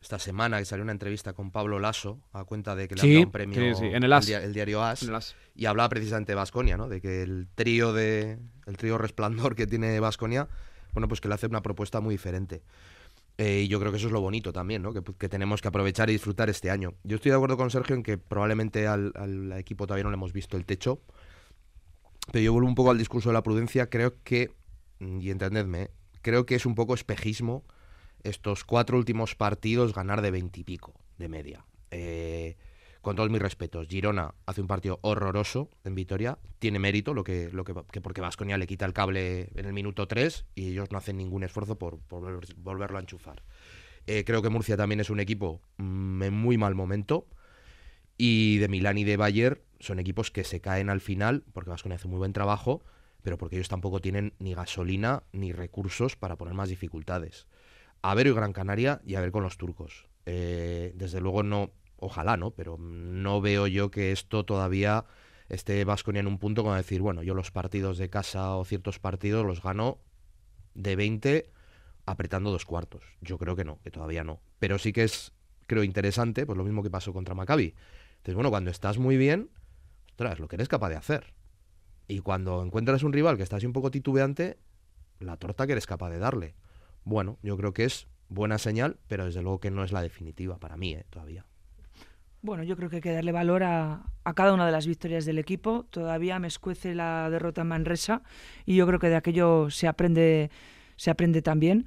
[0.00, 3.12] esta semana que salió una entrevista con Pablo Lasso a cuenta de que le Sí,
[3.14, 4.26] dado un premio sí, sí, en el As.
[4.26, 5.36] dia- el diario As, En el As.
[5.54, 6.88] y hablaba precisamente de Vasconia, ¿no?
[6.88, 10.48] De que el trío de el trío resplandor que tiene Vasconia,
[10.94, 12.62] bueno, pues que le hace una propuesta muy diferente.
[13.36, 14.92] Eh, y yo creo que eso es lo bonito también, ¿no?
[14.92, 16.94] Que, que tenemos que aprovechar y disfrutar este año.
[17.02, 20.14] Yo estoy de acuerdo con Sergio en que probablemente al, al equipo todavía no le
[20.14, 21.00] hemos visto el techo.
[22.30, 23.90] Pero yo vuelvo un poco al discurso de la prudencia.
[23.90, 24.52] Creo que,
[25.00, 25.90] mm, y entendedme, ¿eh?
[26.22, 27.64] creo que es un poco espejismo
[28.22, 31.64] estos cuatro últimos partidos ganar de veintipico de media.
[31.90, 32.56] Eh,
[33.04, 37.50] con todos mis respetos, Girona hace un partido horroroso en Vitoria, tiene mérito lo que,
[37.52, 40.90] lo que, que porque Vasconia le quita el cable en el minuto 3 y ellos
[40.90, 43.42] no hacen ningún esfuerzo por, por volver- volverlo a enchufar.
[44.06, 47.26] Eh, creo que Murcia también es un equipo mm, en muy mal momento
[48.16, 51.96] y de Milán y de Bayern son equipos que se caen al final porque Vasconia
[51.96, 52.82] hace muy buen trabajo,
[53.22, 57.46] pero porque ellos tampoco tienen ni gasolina ni recursos para poner más dificultades.
[58.02, 60.06] A ver hoy Gran Canaria y a ver con los turcos.
[60.26, 61.70] Eh, desde luego no,
[62.04, 62.50] ojalá, ¿no?
[62.50, 65.04] Pero no veo yo que esto todavía
[65.48, 68.98] esté Vasconia en un punto como decir, bueno, yo los partidos de casa o ciertos
[68.98, 69.98] partidos los gano
[70.74, 71.50] de 20
[72.06, 73.02] apretando dos cuartos.
[73.20, 74.40] Yo creo que no, que todavía no.
[74.58, 75.32] Pero sí que es,
[75.66, 77.74] creo, interesante, pues lo mismo que pasó contra Maccabi.
[78.16, 79.50] Entonces, bueno, cuando estás muy bien,
[80.10, 81.34] ostras, lo que eres capaz de hacer.
[82.06, 84.58] Y cuando encuentras un rival que está así un poco titubeante,
[85.20, 86.54] la torta que eres capaz de darle.
[87.04, 90.58] Bueno, yo creo que es buena señal, pero desde luego que no es la definitiva
[90.58, 91.06] para mí, ¿eh?
[91.10, 91.46] todavía.
[92.44, 95.24] Bueno, yo creo que hay que darle valor a, a cada una de las victorias
[95.24, 95.86] del equipo.
[95.88, 98.20] Todavía me escuece la derrota en Manresa
[98.66, 100.50] y yo creo que de aquello se aprende,
[100.96, 101.86] se aprende también.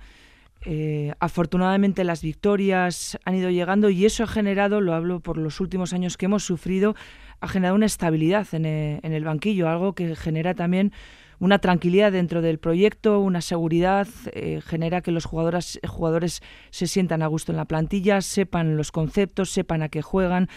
[0.65, 5.60] Eh, afortunadamente las victorias han ido llegando y eso ha generado, lo hablo por los
[5.60, 6.96] últimos años que hemos sufrido,
[7.39, 10.91] ha generado una estabilidad en el, en el banquillo, algo que genera también
[11.39, 17.21] una tranquilidad dentro del proyecto, una seguridad, eh, genera que los jugadores, jugadores se sientan
[17.21, 20.50] a gusto en la plantilla, sepan los conceptos, sepan a qué juegan,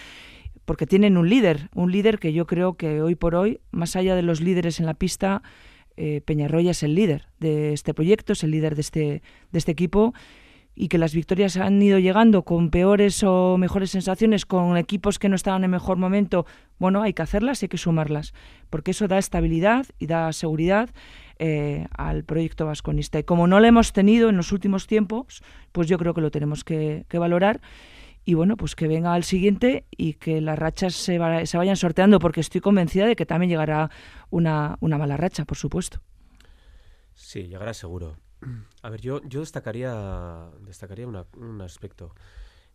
[0.64, 4.14] porque tienen un líder, un líder que yo creo que hoy por hoy, más allá
[4.14, 5.42] de los líderes en la pista,
[5.96, 9.72] eh, Peñarroya es el líder de este proyecto, es el líder de este, de este
[9.72, 10.14] equipo
[10.82, 15.28] y que las victorias han ido llegando con peores o mejores sensaciones, con equipos que
[15.28, 16.46] no estaban en mejor momento,
[16.78, 18.32] bueno, hay que hacerlas y hay que sumarlas,
[18.70, 20.88] porque eso da estabilidad y da seguridad
[21.38, 23.18] eh, al proyecto vasconista.
[23.18, 26.30] Y como no lo hemos tenido en los últimos tiempos, pues yo creo que lo
[26.30, 27.60] tenemos que, valorar
[28.24, 31.76] y bueno, pues que venga al siguiente y que las rachas se, va- se vayan
[31.76, 33.90] sorteando, porque estoy convencida de que también llegará
[34.30, 36.00] una, una mala racha, por supuesto.
[37.12, 38.16] Sí, llegará seguro.
[38.83, 42.14] A ver, yo, yo destacaría, destacaría un aspecto.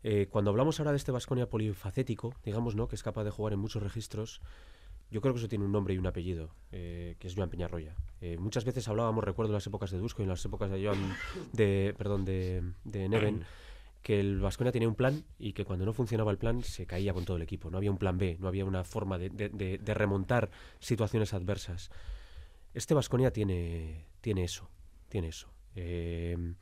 [0.04, 2.88] Eh, cuando hablamos ahora de este Vasconia polifacético, digamos, ¿no?
[2.88, 4.40] Que es capaz de jugar en muchos registros,
[5.10, 7.96] yo creo que eso tiene un nombre y un apellido, eh, que es Joan Peñarroya.
[8.22, 10.84] Eh, muchas veces hablábamos, recuerdo en las épocas de Dusko y en las épocas de
[10.86, 10.98] Joan,
[11.54, 13.44] de, perdón, de, Neven,
[14.04, 17.12] que el Vasconia tenía un plan y que cuando no funcionaba el plan se caía
[17.14, 17.72] con todo el equipo.
[17.72, 21.34] No había un plan B, no había una forma de, de- de- de remontar situaciones
[21.34, 21.90] adversas.
[22.76, 24.70] Este Vasconia tiene, tiene eso,
[25.10, 25.48] tiene eso.
[25.76, 26.56] Eh,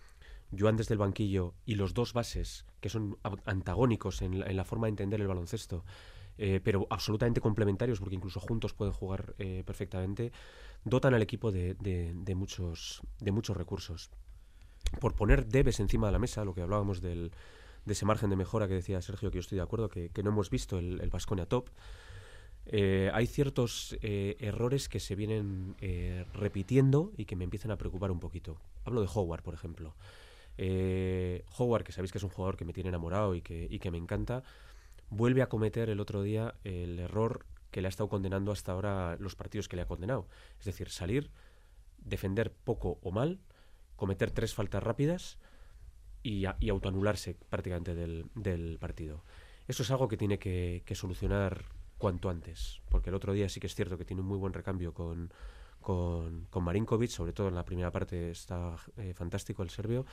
[0.58, 4.92] Joan desde el banquillo y los dos bases, que son antagónicos en la, forma de
[4.92, 5.84] entender el baloncesto,
[6.38, 10.32] eh, pero absolutamente complementarios porque incluso juntos pueden jugar eh, perfectamente,
[10.84, 14.12] dotan al equipo de, de- muchos, de muchos recursos.
[15.00, 17.32] Por poner debes encima de la mesa, lo que hablábamos del,
[17.86, 20.30] de ese margen de mejora que decía Sergio, que yo estoy de acuerdo, que, no
[20.30, 21.70] hemos visto el, el Baskonia top,
[22.66, 27.78] eh, hay ciertos eh, errores que se vienen eh, repitiendo y que me empiezan a
[27.78, 28.58] preocupar un poquito.
[28.86, 29.96] Hablo de Howard, por ejemplo.
[30.58, 33.98] Eh, Howard, que sabéis que es un jugador que me tiene enamorado y que, me
[33.98, 34.44] encanta,
[35.10, 39.18] vuelve a cometer el otro día el error que le ha estado condenando hasta ahora
[39.20, 40.28] los partidos que le ha condenado.
[40.60, 41.32] Es decir, salir,
[41.98, 43.40] defender poco o mal,
[43.96, 45.40] cometer tres faltas rápidas
[46.22, 49.24] y, autoanularse prácticamente del, partido.
[49.68, 51.66] Eso es algo que tiene que, solucionar
[51.98, 54.54] cuanto antes, porque el otro día sí que es cierto que tiene un muy buen
[54.54, 55.32] recambio con,
[55.82, 60.06] con, con Marinkovic, sobre todo en la primera parte está eh, fantástico el serbio,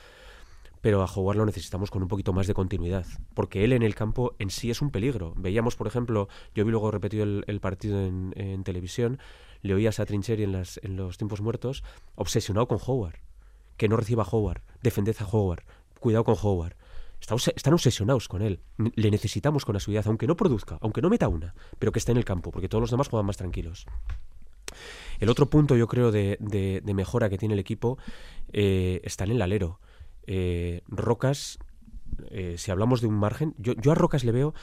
[0.81, 3.95] pero a jugar lo necesitamos con un poquito más de continuidad, porque él en el
[3.95, 5.33] campo en sí es un peligro.
[5.37, 9.19] Veíamos, por ejemplo, yo vi luego repetido el, partido en, televisión,
[9.61, 11.83] le oías a Trincheri en, en los tiempos muertos,
[12.15, 13.19] obsesionado con Howard,
[13.77, 15.63] que no reciba Howard, defended a Howard,
[15.99, 16.75] cuidado con Howard.
[17.21, 18.61] Están obsesionados con él.
[18.95, 22.17] Le necesitamos con asiduidad, aunque no produzca, aunque no meta una, pero que esté en
[22.17, 23.85] el campo, porque todos los demás juegan más tranquilos.
[25.19, 27.99] El otro punto, yo creo, de, de, mejora que tiene el equipo
[28.51, 29.79] eh, está en el alero.
[30.25, 31.59] Eh, Rocas,
[32.31, 34.53] eh, si hablamos de un margen, yo, yo a Rocas le veo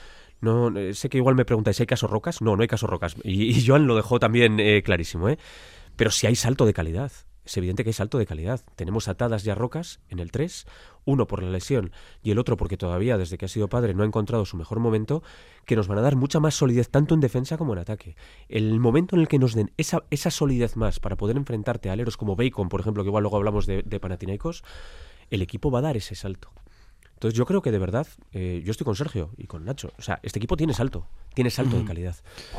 [0.41, 2.41] no, sé que igual me preguntáis, ¿hay caso Rocas?
[2.41, 3.15] No, no hay caso Rocas.
[3.23, 5.37] Y, Joan lo dejó también clarísimo, ¿eh?
[5.97, 7.11] Pero si hay salto de calidad.
[7.49, 8.61] Es evidente que hay salto de calidad.
[8.75, 10.67] Tenemos atadas ya Rocas en el 3,
[11.05, 14.03] uno por la lesión y el otro porque todavía desde que ha sido padre no
[14.03, 15.23] ha encontrado su mejor momento,
[15.65, 18.15] que nos van a dar mucha más solidez tanto en defensa como en ataque.
[18.49, 21.93] El momento en el que nos den esa, esa solidez más para poder enfrentarte a
[21.93, 24.63] aleros como Bacon, por ejemplo, que igual luego hablamos de, de Panathinaikos,
[25.31, 26.51] el equipo va a dar ese salto.
[27.19, 29.91] Entonces yo creo que de verdad, eh, yo estoy con Sergio y con Nacho.
[29.97, 31.05] O sea, este equipo tiene salto,
[31.39, 31.79] tiene salto mm.
[31.79, 32.15] de calidad.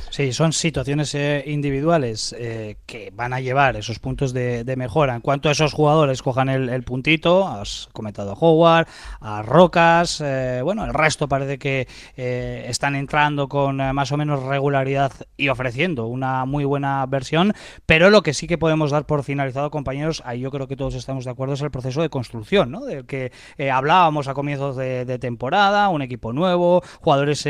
[0.09, 5.14] Sí, son situaciones eh, individuales eh, que van a llevar esos puntos de, de, mejora.
[5.14, 8.88] En cuanto a esos jugadores cojan el, el puntito, has comentado a Howard,
[9.21, 15.12] a Rocas, eh, bueno, el resto parece que están entrando con más o menos regularidad
[15.37, 17.53] y ofreciendo una muy buena versión,
[17.85, 20.95] pero lo que sí que podemos dar por finalizado, compañeros, ahí yo creo que todos
[20.95, 22.87] estamos de acuerdo, es el proceso de construcción, ¿no?
[22.87, 23.31] Del que
[23.71, 27.47] hablábamos a comienzos de, de, temporada, un equipo nuevo, jugadores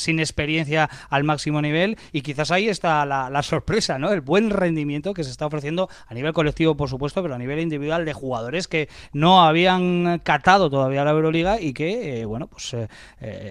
[0.00, 4.12] sin experiencia al máximo nivel y quizás ahí está la, sorpresa, ¿no?
[4.12, 7.60] El buen rendimiento que se está ofreciendo a nivel colectivo, por supuesto, pero a nivel
[7.60, 12.74] individual de jugadores que no habían catado todavía la Euroliga y que, eh, bueno, pues
[12.74, 12.88] eh,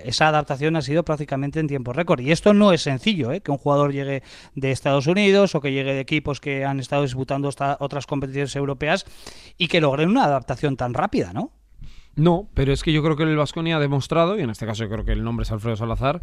[0.05, 2.19] esa adaptación ha sido prácticamente en tiempo récord.
[2.19, 3.41] Y esto no es sencillo, ¿eh?
[3.41, 4.23] Que un jugador llegue
[4.55, 7.49] de Estados Unidos o que llegue de equipos que han estado disputando
[7.79, 9.05] otras competiciones europeas
[9.57, 11.51] y que logren una adaptación tan rápida, ¿no?
[12.15, 14.83] No, pero es que yo creo que el Vasconia ha demostrado, y en este caso
[14.83, 16.21] yo creo que el nombre es Alfredo Salazar,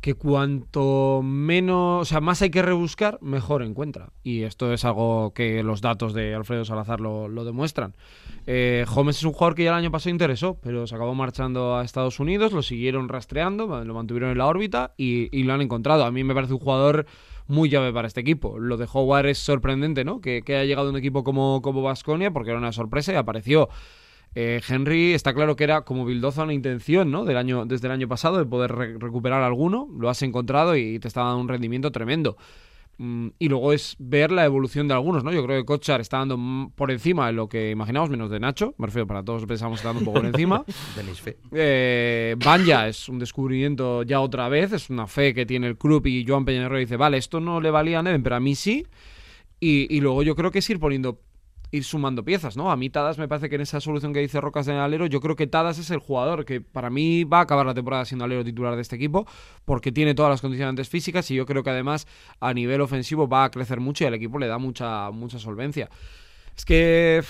[0.00, 4.10] que cuanto menos, o sea, más hay que rebuscar, mejor encuentra.
[4.22, 7.94] Y esto es algo que los datos de Alfredo Salazar lo, lo demuestran.
[8.46, 11.76] Eh, Holmes es un jugador que ya el año pasado interesó, pero se acabó marchando
[11.76, 15.62] a Estados Unidos, lo siguieron rastreando, lo mantuvieron en la órbita y, y lo han
[15.62, 16.04] encontrado.
[16.04, 17.06] A mí me parece un jugador
[17.48, 18.58] muy llave para este equipo.
[18.58, 20.20] Lo de Howard es sorprendente, ¿no?
[20.20, 21.82] Que, que haya llegado un equipo como, como
[22.32, 23.68] porque era una sorpresa y apareció.
[24.38, 27.24] Eh, Henry está claro que era como Bildoza una intención, ¿no?
[27.24, 30.98] Del año, desde el año pasado de poder re recuperar alguno, lo has encontrado y
[30.98, 32.36] te está dando un rendimiento tremendo.
[32.98, 35.32] Mm, y luego es ver la evolución de algunos, ¿no?
[35.32, 38.74] Yo creo que Kochar está dando por encima de lo que imaginamos, menos de Nacho.
[38.76, 40.66] Me refiero, para todos pensamos que está dando un poco por encima.
[41.52, 46.06] eh, Banja es un descubrimiento ya otra vez, es una fe que tiene el club
[46.06, 48.86] y Joan Peñarro dice, vale, esto no le valía a Neven, pero a mí sí.
[49.60, 51.22] Y, y luego yo creo que es ir poniendo
[51.70, 52.70] ir sumando piezas, ¿no?
[52.70, 55.06] A mí Tadas me parece que en esa solución que dice Rocas en el alero,
[55.06, 58.04] yo creo que Tadas es el jugador que para mí va a acabar la temporada
[58.04, 59.26] siendo alero titular de este equipo,
[59.64, 62.06] porque tiene todas las condicionantes físicas y yo creo que además
[62.40, 65.90] a nivel ofensivo va a crecer mucho y al equipo le da mucha, mucha solvencia.
[66.56, 67.22] Es que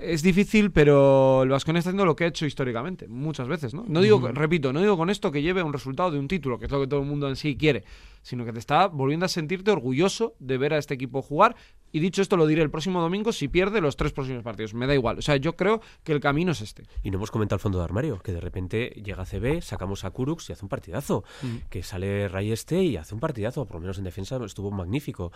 [0.00, 3.84] es difícil, pero el Vasconia está haciendo lo que ha hecho históricamente, muchas veces, ¿no?
[3.88, 4.32] No digo, uh -huh.
[4.32, 6.80] repito, no digo con esto que lleve un resultado de un título, que es lo
[6.80, 7.84] que todo el mundo en sí quiere,
[8.22, 11.56] sino que te está volviendo a sentirte orgulloso de ver a este equipo jugar.
[11.92, 14.74] Y dicho esto, lo diré el próximo domingo si pierde los tres próximos partidos.
[14.74, 15.18] Me da igual.
[15.18, 16.84] O sea, yo creo que el camino es este.
[17.02, 20.10] Y no hemos comentado el fondo de armario, que de repente llega CB, sacamos a
[20.10, 21.24] Kurux y hace un partidazo.
[21.42, 21.56] Mm.
[21.68, 25.32] Que sale Ray Este y hace un partidazo, por lo menos en defensa estuvo magnífico.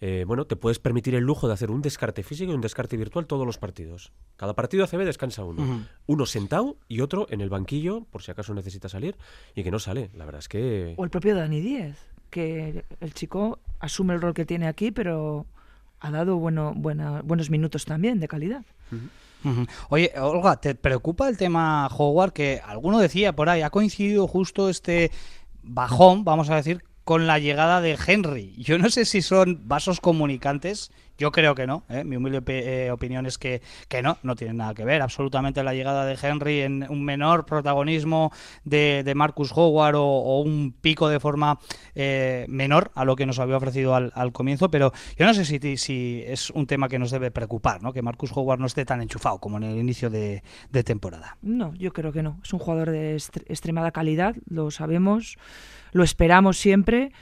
[0.00, 2.96] Eh, bueno, te puedes permitir el lujo de hacer un descarte físico y un descarte
[2.96, 4.12] virtual todos los partidos.
[4.36, 5.84] Cada partido ACB descansa uno.
[6.06, 9.16] Uno sentado y otro en el banquillo, por si acaso necesita salir,
[9.54, 10.10] y que no sale.
[10.14, 10.94] La verdad es que.
[10.96, 11.96] O el propio Dani Díez,
[12.30, 15.46] que el chico asume el rol que tiene aquí, pero
[16.00, 18.64] ha dado bueno, buena, buenos minutos también de calidad.
[19.88, 22.32] Oye, Olga, ¿te preocupa el tema Howard?
[22.32, 25.10] Que alguno decía por ahí, ha coincidido justo este
[25.62, 28.52] bajón, vamos a decir, con la llegada de Henry.
[28.58, 31.84] Yo no sé si son vasos comunicantes, yo creo que no.
[31.88, 32.04] ¿eh?
[32.04, 35.72] Mi humilde eh, opinión es que, que, no, no tiene nada que ver absolutamente la
[35.72, 38.30] llegada de Henry en un menor protagonismo
[38.64, 41.58] de, de Marcus Howard o, un pico de forma
[41.94, 45.46] eh, menor a lo que nos había ofrecido al, al, comienzo, pero yo no sé
[45.46, 47.94] si, si es un tema que nos debe preocupar, ¿no?
[47.94, 51.38] que Marcus Howard no esté tan enchufado como en el inicio de, de temporada.
[51.40, 52.38] No, yo creo que no.
[52.44, 55.38] Es un jugador de extremada calidad, lo sabemos
[55.92, 57.12] lo esperamos siempre.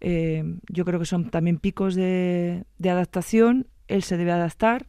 [0.00, 3.66] Eh, yo creo que son también picos de, de adaptación.
[3.88, 4.86] Él se debe adaptar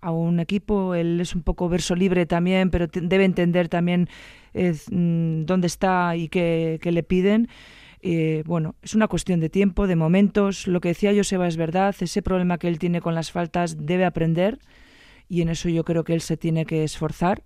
[0.00, 0.94] a un equipo.
[0.94, 4.08] Él es un poco verso libre también, pero debe entender también
[4.54, 7.48] eh, mm, dónde está y qué, le piden.
[8.02, 10.66] Eh, bueno, es una cuestión de tiempo, de momentos.
[10.66, 11.94] Lo que decía Joseba es verdad.
[12.00, 14.58] Ese problema que él tiene con las faltas debe aprender
[15.28, 17.42] y en eso yo creo que él se tiene que esforzar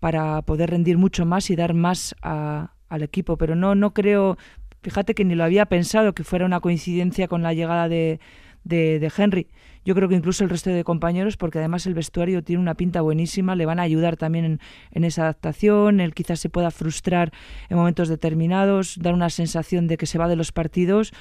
[0.00, 3.36] para poder rendir mucho más y dar más a, al equipo.
[3.36, 4.38] Pero no, no creo,
[4.86, 8.20] fíjate que ni lo había pensado que fuera una coincidencia con la llegada de,
[8.62, 9.48] de, Henry.
[9.84, 13.00] Yo creo que incluso el resto de compañeros, porque además el vestuario tiene una pinta
[13.00, 14.60] buenísima, le van a ayudar también en,
[14.92, 17.32] en, esa adaptación, él quizás se pueda frustrar
[17.68, 21.12] en momentos determinados, dar una sensación de que se va de los partidos,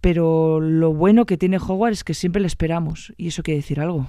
[0.00, 3.78] pero lo bueno que tiene Howard es que siempre le esperamos, y eso quiere decir
[3.78, 4.08] algo.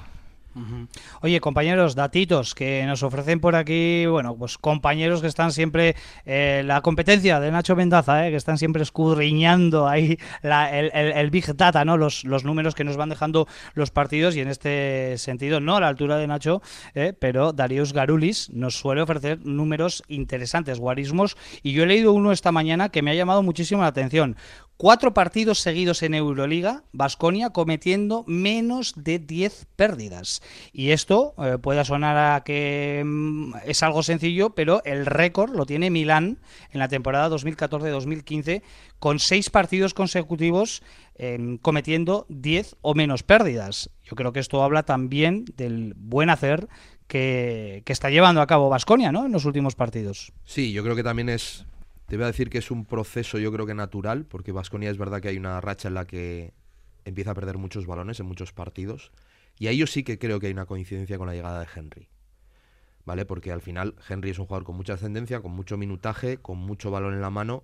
[1.21, 6.63] Oye, compañeros, datitos que nos ofrecen por aquí, bueno, pues compañeros que están siempre, eh,
[6.65, 11.97] la competencia de Nacho Mendaza, eh, que están siempre escudriñando ahí el, Big Data, ¿no?
[11.97, 15.81] Los, los, números que nos van dejando los partidos y en este sentido, no a
[15.81, 16.61] la altura de Nacho,
[16.95, 22.31] eh, pero Darius Garulis nos suele ofrecer números interesantes, guarismos, y yo he leído uno
[22.31, 24.37] esta mañana que me ha llamado muchísimo la atención.
[24.79, 30.43] Cuatro partidos seguidos en Euroliga, Basconia cometiendo menos de 10 pérdidas.
[30.71, 35.65] Y esto eh, puede sonar a que mm, es algo sencillo, pero el récord lo
[35.65, 36.37] tiene Milán
[36.71, 38.61] en la temporada 2014-2015
[38.99, 40.83] con seis partidos consecutivos
[41.15, 43.89] eh, cometiendo 10 o menos pérdidas.
[44.03, 46.67] Yo creo que esto habla también del buen hacer
[47.07, 49.25] que, que está llevando a cabo Basconia ¿no?
[49.25, 50.33] en los últimos partidos.
[50.45, 51.65] Sí, yo creo que también es
[52.07, 54.97] te voy a decir que es un proceso yo creo que natural, porque Vasconia es
[54.97, 56.53] verdad que hay una racha en la que
[57.03, 59.11] empieza a perder muchos balones en muchos partidos.
[59.59, 62.07] Y ahí yo sí que creo que hay una coincidencia con la llegada de Henry.
[63.05, 63.25] ¿Vale?
[63.25, 66.91] Porque al final Henry es un jugador con mucha ascendencia, con mucho minutaje, con mucho
[66.91, 67.63] balón en la mano.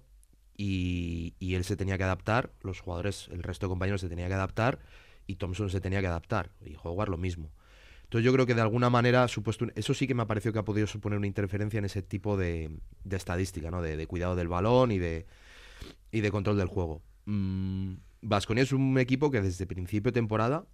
[0.57, 4.27] Y, y él se tenía que adaptar, los jugadores, el resto de compañeros se tenía
[4.27, 4.79] que adaptar.
[5.25, 6.51] Y Thompson se tenía que adaptar.
[6.65, 7.49] Y jugar lo mismo.
[8.13, 10.59] Entonces yo creo que de alguna manera supuesto eso sí que me ha parecido que
[10.59, 12.77] ha podido suponer una interferencia en ese tipo de,
[13.09, 13.81] estadística, ¿no?
[13.81, 15.25] De, cuidado del balón y de,
[16.11, 17.01] y de control del juego.
[18.21, 20.67] Vasconia mm, es un equipo que desde principio de temporada,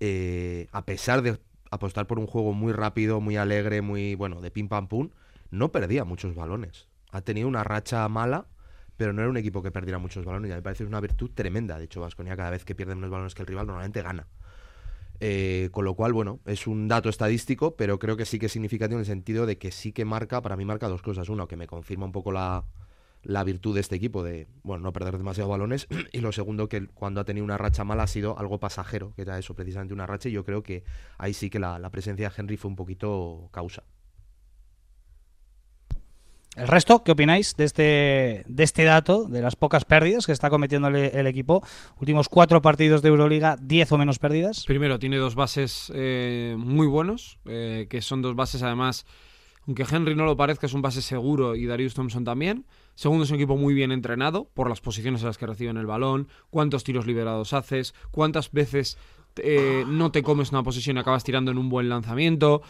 [0.00, 1.38] eh, a pesar de
[1.70, 5.10] apostar por un juego muy rápido, muy alegre, muy bueno, de pim pam pum,
[5.50, 6.88] no perdía muchos balones.
[7.12, 8.46] Ha tenido una racha mala,
[8.96, 10.48] pero no era un equipo que perdiera muchos balones.
[10.48, 11.76] Y a mí me parece una virtud tremenda.
[11.76, 14.26] De hecho, Vasconia cada vez que pierde menos balones que el rival normalmente gana.
[15.20, 18.52] Eh, con lo cual, bueno, es un dato estadístico, pero creo que sí que es
[18.52, 21.28] significativo en el sentido de que sí que marca, para mí marca dos cosas.
[21.28, 22.64] Uno, que me confirma un poco la,
[23.22, 25.86] la virtud de este equipo de, bueno, no perder demasiados balones.
[26.12, 29.22] Y lo segundo, que cuando ha tenido una racha mala ha sido algo pasajero, que
[29.22, 30.28] era eso, precisamente una racha.
[30.28, 30.84] Y yo creo que
[31.18, 33.84] ahí sí que la, la presencia de Henry fue un poquito causa.
[36.56, 40.50] ¿El resto qué opináis de este, de este dato, de las pocas pérdidas que está
[40.50, 41.62] cometiendo el, equipo?
[42.00, 44.64] Últimos cuatro partidos de Euroliga, diez o menos pérdidas.
[44.66, 49.06] Primero, tiene dos bases eh, muy buenos, eh, que son dos bases además,
[49.68, 52.66] aunque Henry no lo parezca, es un base seguro y Darius Thompson también.
[52.96, 55.86] Segundo, es un equipo muy bien entrenado por las posiciones en las que reciben el
[55.86, 58.98] balón, cuántos tiros liberados haces, cuántas veces
[59.36, 62.62] eh, no te comes una posición y acabas tirando en un buen lanzamiento,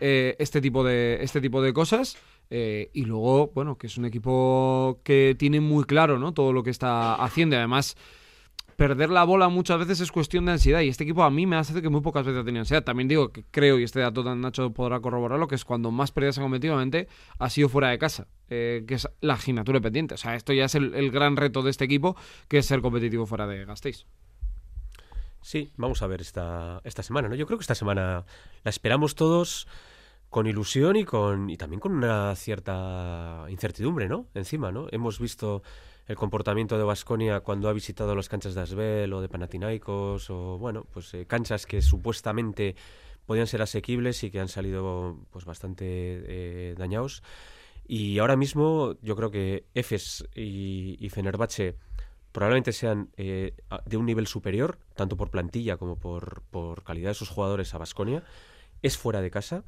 [0.00, 2.16] eh, este, tipo de, este tipo de cosas.
[2.50, 6.32] Eh, y luego, bueno, que es un equipo que tiene muy claro ¿no?
[6.32, 7.56] todo lo que está haciendo.
[7.56, 7.96] Además,
[8.76, 10.80] perder la bola muchas veces es cuestión de ansiedad.
[10.80, 12.84] Y este equipo a mí me hace que muy pocas veces ha tenido ansiedad.
[12.84, 16.38] También digo que creo, y este dato Nacho podrá corroborarlo, que es cuando más pérdidas
[16.38, 16.78] ha cometido
[17.38, 18.26] ha sido fuera de casa.
[18.50, 20.14] Eh, que es la gimnatura pendiente.
[20.14, 22.16] O sea, esto ya es el, el, gran reto de este equipo,
[22.48, 24.04] que es ser competitivo fuera de Gasteiz.
[25.40, 27.34] Sí, vamos a ver esta, esta semana, ¿no?
[27.34, 28.24] Yo creo que esta semana
[28.62, 29.66] la esperamos todos
[30.32, 34.28] con ilusión y con y también con una cierta incertidumbre, ¿no?
[34.32, 34.86] Encima, ¿no?
[34.90, 35.62] Hemos visto
[36.06, 40.56] el comportamiento de Vasconia cuando ha visitado las canchas de Asbel o de Panathinaikos o
[40.56, 42.76] bueno, pues eh, canchas que supuestamente
[43.26, 47.22] podían ser asequibles y que han salido pues bastante eh, dañados.
[47.86, 51.76] Y ahora mismo yo creo que Efes y, y Fenerbahce
[52.32, 57.14] probablemente sean eh, de un nivel superior, tanto por plantilla como por, por calidad de
[57.16, 58.24] sus jugadores a Vasconia.
[58.80, 59.62] Es fuera de casa.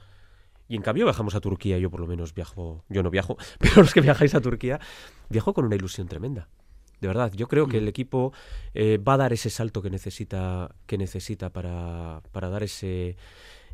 [0.68, 3.76] Y en cambio viajamos a Turquía, yo por lo menos viajo, yo no viajo, pero
[3.76, 4.80] los que viajáis a Turquía,
[5.28, 6.48] viajo con una ilusión tremenda.
[7.00, 8.32] De verdad, yo creo que el equipo
[8.72, 13.16] eh, va a dar ese salto que necesita, que necesita para, para dar ese,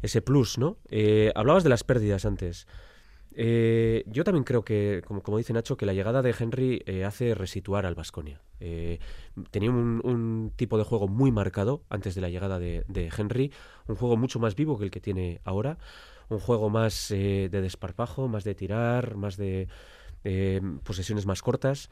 [0.02, 0.78] ese plus, ¿no?
[0.88, 2.66] Eh, hablabas de las pérdidas antes.
[3.32, 7.04] Eh, yo también creo que, como, como, dice Nacho, que la llegada de Henry eh,
[7.04, 8.40] hace resituar al Vasconia.
[8.58, 8.98] Eh,
[9.50, 13.52] tenía un, un, tipo de juego muy marcado antes de la llegada de, de, Henry,
[13.86, 15.78] un juego mucho más vivo que el que tiene ahora,
[16.30, 19.68] un juego más de desparpajo, más de tirar, más de
[20.84, 21.90] posesiones más cortas.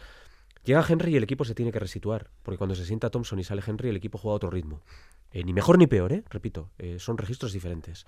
[0.65, 3.45] Llega Henry y el equipo se tiene que resituar, porque cuando se sienta Thompson y
[3.45, 4.83] sale Henry, el equipo juega a otro ritmo.
[5.31, 6.25] Eh, ni mejor ni peor, ¿eh?
[6.31, 8.07] repito, eh, son registros diferentes.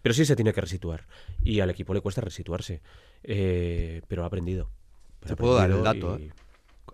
[0.00, 1.06] Pero sí se tiene que resituar.
[1.42, 2.80] Y al equipo le cuesta resituarse.
[3.22, 4.70] Eh, pero ha aprendido.
[5.20, 6.32] Te puedo dar el dato, ¿eh?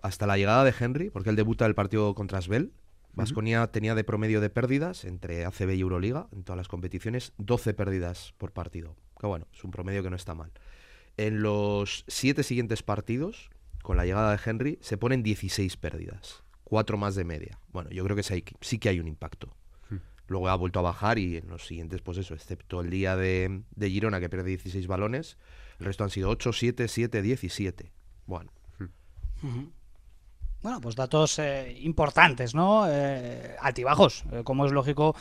[0.01, 2.71] Hasta la llegada de Henry, porque él debuta el partido contra Asbel,
[3.13, 7.73] Vasconia tenía de promedio de pérdidas entre ACB y Euroliga, en todas las competiciones, 12
[7.73, 8.95] pérdidas por partido.
[9.19, 10.51] Que bueno, es un promedio que no está mal.
[11.17, 13.49] En los siete siguientes partidos,
[13.83, 17.59] con la llegada de Henry, se ponen 16 pérdidas, cuatro más de media.
[17.73, 19.53] Bueno, yo creo que sí, sí que hay un impacto.
[20.27, 23.63] Luego ha vuelto a bajar y en los siguientes, pues eso, excepto el día de,
[23.75, 25.37] de Girona que pierde 16 balones,
[25.79, 27.91] el resto han sido 8, 7, 7, 17.
[28.27, 28.51] Bueno.
[30.61, 32.85] Bueno, pues datos eh, importantes, ¿no?
[32.89, 35.15] Eh, altibajos, eh, como es lógico,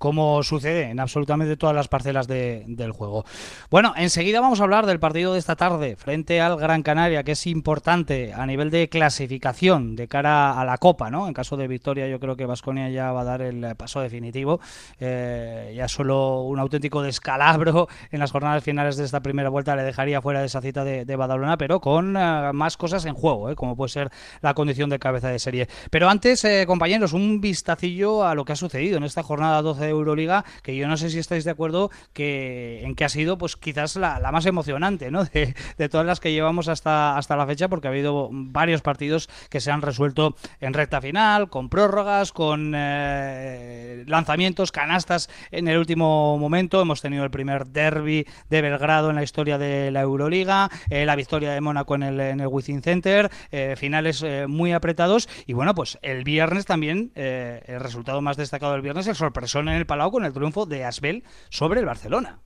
[0.00, 3.26] como sucede en absolutamente todas las parcelas de- del juego.
[3.70, 7.32] Bueno, enseguida vamos a hablar del partido de esta tarde frente al Gran Canaria, que
[7.32, 11.28] es importante a nivel de clasificación de cara a la Copa, ¿no?
[11.28, 14.58] En caso de victoria, yo creo que Vasconia ya va a dar el paso definitivo.
[14.98, 19.82] Eh, ya solo un auténtico descalabro en las jornadas finales de esta primera vuelta le
[19.82, 23.54] dejaría fuera de esa cita de, Badalona, pero con eh, más cosas en juego, ¿eh?
[23.54, 25.68] como puede ser la condición de cabeza de serie.
[25.90, 29.84] Pero antes, eh, compañeros, un vistacillo a lo que ha sucedido en esta jornada 12
[29.86, 33.38] de Euroliga, que yo no sé si estáis de acuerdo que en que ha sido,
[33.38, 35.24] pues quizás la, más emocionante, ¿no?
[35.30, 39.60] De, todas las que llevamos hasta, hasta la fecha, porque ha habido varios partidos que
[39.60, 46.38] se han resuelto en recta final, con prórrogas, con eh, lanzamientos, canastas en el último
[46.38, 46.80] momento.
[46.80, 51.16] Hemos tenido el primer derby de Belgrado en la historia de la Euroliga, eh, la
[51.16, 55.28] victoria de Mónaco en el, en el Wizzing Center, eh, finales muy apretados.
[55.46, 59.76] Y bueno, pues el viernes también, el resultado más destacado del viernes, el sorpresón en
[59.80, 62.40] el Palau con el triunfo de Asbel sobre el Barcelona.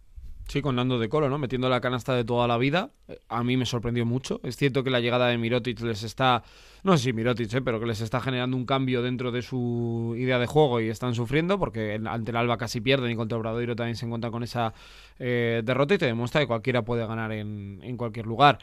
[0.49, 1.39] Sí, con Nando de Colo, ¿no?
[1.39, 2.91] Metiendo la canasta de toda la vida.
[3.28, 4.41] A mí me sorprendió mucho.
[4.45, 6.43] Es cierto que la llegada de Mirotic les está.
[6.82, 7.62] No sé si Mirotic, ¿eh?
[7.62, 11.14] pero que les está generando un cambio dentro de su idea de juego y están
[11.14, 14.74] sufriendo porque ante el Alba casi pierden y contra Obradoiro también se encuentran con esa
[15.18, 18.59] eh, derrota y te demuestra que cualquiera puede ganar en, en cualquier lugar.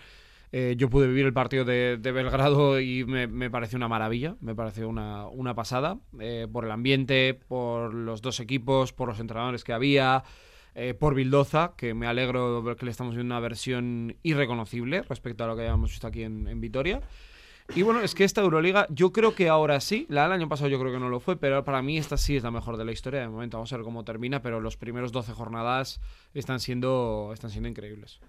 [0.53, 4.53] Eh, yo pude vivir el partido de, Belgrado y me, me pareció una maravilla, me
[4.53, 9.63] pareció una, una pasada, eh, por el ambiente, por los dos equipos, por los entrenadores
[9.63, 10.23] que había,
[10.75, 15.03] eh, por Bildoza, que me alegro de ver que le estamos viendo una versión irreconocible
[15.03, 17.01] respecto a lo que habíamos visto aquí en, en Vitoria.
[17.73, 20.69] Y bueno, es que esta Euroliga, yo creo que ahora sí, la del año pasado
[20.69, 22.83] yo creo que no lo fue, pero para mí esta sí es la mejor de
[22.83, 23.21] la historia.
[23.21, 26.01] De momento vamos a ver cómo termina, pero los primeros 12 jornadas
[26.33, 28.19] están siendo, están siendo increíbles.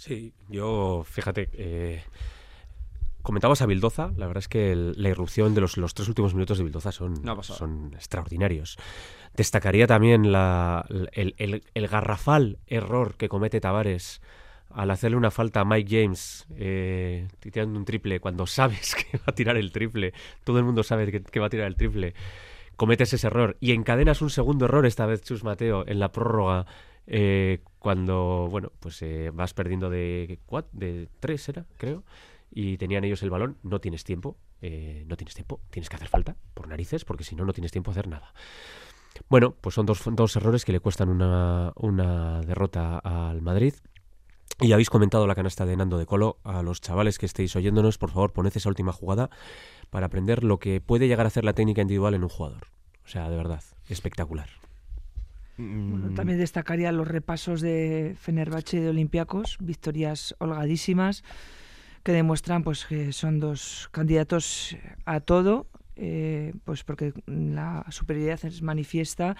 [0.00, 2.02] Sí, yo, fíjate, eh,
[3.22, 6.32] comentabas a Bildoza, la verdad es que el- la irrupción de los, los tres últimos
[6.32, 7.22] minutos de Bildoza son,
[7.94, 8.78] extraordinarios.
[9.36, 14.22] Destacaría también la, el, el- el garrafal error que comete Tavares
[14.70, 19.24] al hacerle una falta a Mike James eh, tirando un triple cuando sabes que va
[19.26, 22.14] a tirar el triple, todo el mundo sabe que, que va a tirar el triple,
[22.76, 26.64] cometes ese error y encadenas un segundo error esta vez Chus Mateo en la prórroga
[27.06, 32.02] eh, cuando bueno pues eh, vas perdiendo de cuat- de tres era creo
[32.50, 36.08] y tenían ellos el balón no tienes tiempo eh, no tienes tiempo tienes que hacer
[36.08, 38.32] falta por narices porque si no no tienes tiempo a hacer nada
[39.28, 43.74] bueno pues son dos, dos errores que le cuestan una, una derrota al Madrid
[44.62, 46.36] y habéis comentado la canasta de Nando de Colo.
[46.44, 49.30] A los chavales que estéis oyéndonos, por favor, poned esa última jugada
[49.88, 52.66] para aprender lo que puede llegar a hacer la técnica individual en un jugador.
[53.02, 54.50] O sea, de verdad, espectacular.
[55.60, 61.22] Bueno, Mm, también destacaría los repasos de Fenerbahce y de Olympiacos, victorias holgadísimas
[62.02, 68.62] que demuestran pues que son dos candidatos a todo, eh, pues porque la superioridad es
[68.62, 69.36] manifiesta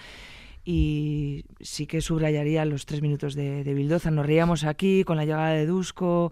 [0.63, 4.11] y sí que subrayaría los tres minutos de, de Bildoza.
[4.11, 6.31] Nos reíamos aquí con la llegada de Dusko.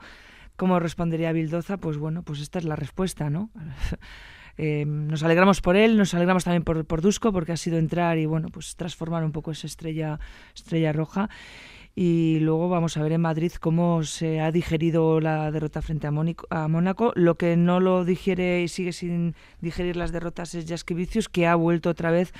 [0.56, 1.78] ¿Cómo respondería Bildoza?
[1.78, 3.50] Pues bueno, pues esta es la respuesta, ¿no?
[4.62, 8.18] Eh, nos alegramos por él, nos alegramos también por, por Dusko porque ha sido entrar
[8.18, 10.20] y bueno, pues transformar un poco esa estrella,
[10.54, 11.30] estrella roja.
[11.96, 16.12] Y luego vamos a ver en Madrid cómo se ha digerido la derrota frente a,
[16.12, 17.14] Mónico- a Mónaco.
[17.16, 21.56] Lo que no lo digiere y sigue sin digerir las derrotas es Jaskevicius, que ha
[21.56, 22.34] vuelto otra vez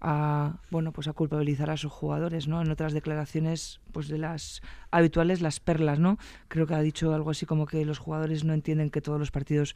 [0.00, 2.62] a bueno pues a culpabilizar a sus jugadores, ¿no?
[2.62, 4.62] En otras declaraciones, pues de las
[4.92, 6.18] habituales, las perlas, ¿no?
[6.46, 9.30] Creo que ha dicho algo así como que los jugadores no entienden que todos los
[9.30, 9.74] partidos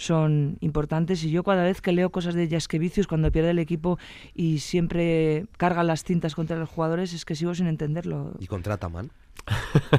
[0.00, 3.98] son importantes y yo cada vez que leo cosas de Jaskevicius cuando pierde el equipo
[4.34, 8.32] y siempre carga las cintas contra los jugadores es que sigo sin entenderlo.
[8.38, 9.10] Y contra Taman.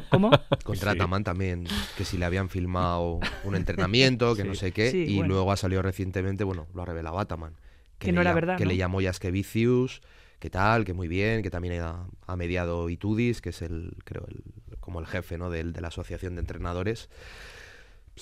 [0.10, 0.32] ¿Cómo?
[0.64, 0.98] Contra Sí.
[0.98, 1.66] Taman también,
[1.98, 5.34] que si le habían filmado un entrenamiento, que no sé qué, Sí, y bueno.
[5.36, 7.54] luego ha salido recientemente, bueno, lo ha revelado Ataman.
[8.00, 8.72] Que no le era verdad, Que ¿no?
[8.72, 10.02] le llamó Jaskevicius,
[10.40, 14.26] que tal, que muy bien, que también ha, ha mediado Itudis, que es el, creo,
[14.28, 14.42] el,
[14.80, 15.52] como el jefe, ¿no?
[15.52, 17.10] Del- de la asociación de entrenadores.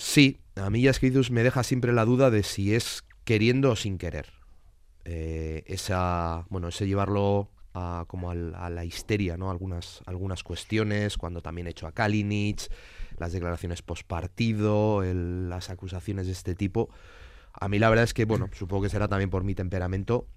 [0.02, 3.98] Sí, a mí Jasquidus me deja siempre la duda de si es queriendo o sin
[3.98, 4.28] querer.
[5.06, 9.52] Eh, esa, bueno, ese llevarlo a, como al- a la histeria, ¿no?
[9.52, 12.72] Algunas, algunas cuestiones, cuando también he hecho a Kalinic,
[13.18, 16.90] las declaraciones post partido, las acusaciones de este tipo.
[17.54, 20.28] A mí la verdad es que, bueno, supongo que será también por mi temperamento.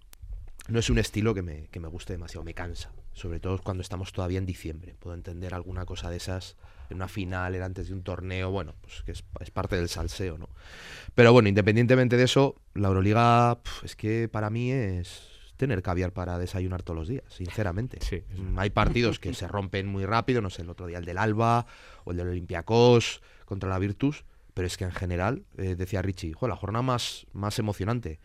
[0.69, 2.93] No es un estilo que me, que me guste demasiado, me cansa.
[3.13, 4.97] Sobre todo cuando estamos todavía en diciembre.
[4.99, 6.57] Puedo entender alguna cosa de esas
[6.93, 9.89] en una final, era antes de un torneo, bueno, pues que es, es parte del
[9.89, 10.49] salseo, ¿no?
[11.15, 16.13] Pero bueno, independientemente de eso, la Euroliga pf, es que para mí es tener caviar
[16.13, 17.99] para desayunar todos los días, sinceramente.
[18.01, 21.05] Sí, Mm, Hay partidos que se rompen muy rápido, no sé, el otro día el
[21.05, 21.67] del Alba
[22.05, 24.25] o el del Olympiacos contra la Virtus,
[24.55, 28.19] pero es que en general, eh, decía Richie, "Jo, la jornada más, más emocionante.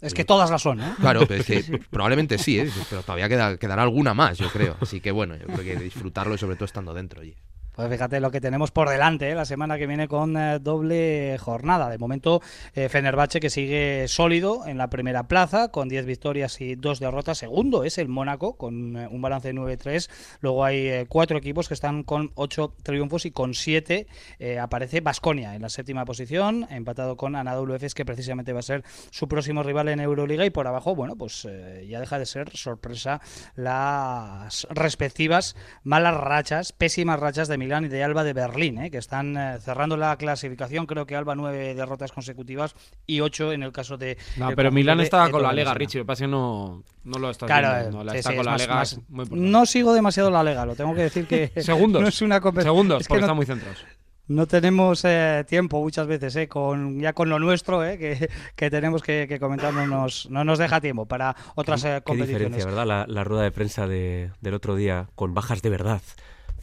[0.00, 0.94] Es que todas las son, ¿eh?
[1.00, 2.70] Claro, pero es que probablemente sí, ¿eh?
[2.90, 4.76] pero todavía queda, quedará alguna más, yo creo.
[4.80, 7.20] Así que bueno, yo creo que disfrutarlo y sobre todo estando dentro.
[7.22, 7.36] oye.
[7.74, 9.34] Pues fíjate lo que tenemos por delante ¿eh?
[9.34, 11.90] la semana que viene con eh, doble jornada.
[11.90, 12.40] De momento,
[12.74, 17.38] eh, Fenerbahce que sigue sólido en la primera plaza con 10 victorias y 2 derrotas.
[17.38, 20.08] Segundo es el Mónaco con eh, un balance de 9-3.
[20.40, 24.06] Luego hay cuatro equipos que están con 8 triunfos y con 7
[24.38, 28.62] eh, aparece Basconia en la séptima posición, empatado con Anadolu Efes que precisamente va a
[28.62, 30.46] ser su próximo rival en Euroliga.
[30.46, 31.48] Y por abajo, bueno, pues
[31.88, 33.20] ya deja de ser sorpresa
[33.56, 38.90] las respectivas malas rachas, pésimas rachas de Milán y de Alba de Berlín, ¿eh?
[38.90, 40.86] que están eh, cerrando la clasificación.
[40.86, 42.74] Creo que Alba nueve derrotas consecutivas
[43.06, 44.16] y ocho en el caso de.
[44.36, 45.74] No, pero Milán de estaba con la Messina.
[45.74, 45.98] Richie.
[45.98, 47.98] Lo que pasa es que no, no lo estás Claro, viendo.
[47.98, 50.42] No, la sí, está sí, con es la más- Liga más- no sigo demasiado la
[50.44, 52.00] Lega, lo tengo que decir que Segundos.
[52.02, 52.74] no es una competición.
[52.74, 53.84] Segundos, es que porque no- están muy centrados.
[54.26, 58.70] No tenemos eh, tiempo muchas veces, eh, con, ya con lo nuestro, eh, que, que
[58.70, 62.56] tenemos que, que comentar, no nos, no nos deja tiempo para otras eh, Qué competiciones.
[62.56, 62.86] diferencia, ¿verdad?
[62.86, 66.00] La, la rueda de prensa de- del otro día con bajas de verdad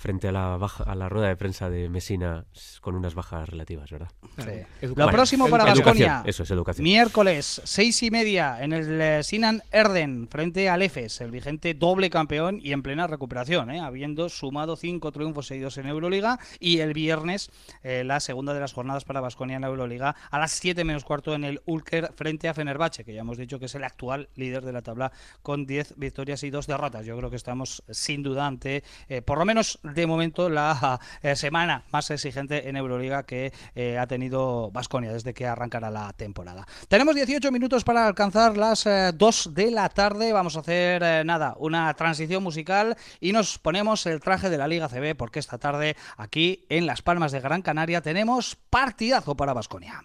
[0.01, 2.45] frente a la, baja, a la rueda de prensa de Mesina
[2.81, 4.09] con unas bajas relativas, ¿verdad?
[4.37, 4.43] Sí.
[4.81, 4.95] Educación.
[4.95, 5.71] Lo próximo para.
[6.25, 6.83] Eso es educación.
[6.83, 12.09] Miércoles, seis y media, en el eh, Sinan Erden, frente al EFES, el vigente doble
[12.09, 13.79] campeón y en plena recuperación, ¿eh?
[13.79, 16.39] habiendo sumado cinco triunfos seguidos en Euroliga.
[16.59, 17.51] Y el viernes,
[17.83, 21.05] eh, la segunda de las jornadas para Baskonia en la Euroliga, a las 7 menos
[21.05, 24.29] cuarto en el Ulker, frente a Fenerbahce, que ya hemos dicho que es el actual
[24.35, 25.11] líder de la tabla
[25.43, 27.05] con 10 victorias y dos derrotas.
[27.05, 31.35] Yo creo que estamos sin duda ante, eh, por lo menos de momento, la eh,
[31.35, 36.65] semana más exigente en Euroliga que eh, ha tenido Basconia desde que arrancará la temporada.
[36.87, 40.33] Tenemos 18 minutos para alcanzar las 2 de la tarde.
[40.33, 44.67] Vamos a hacer eh, nada, una transición musical y nos ponemos el traje de la
[44.67, 49.53] Liga CB porque esta tarde aquí en Las Palmas de Gran Canaria tenemos partidazo para
[49.53, 50.03] Basconia.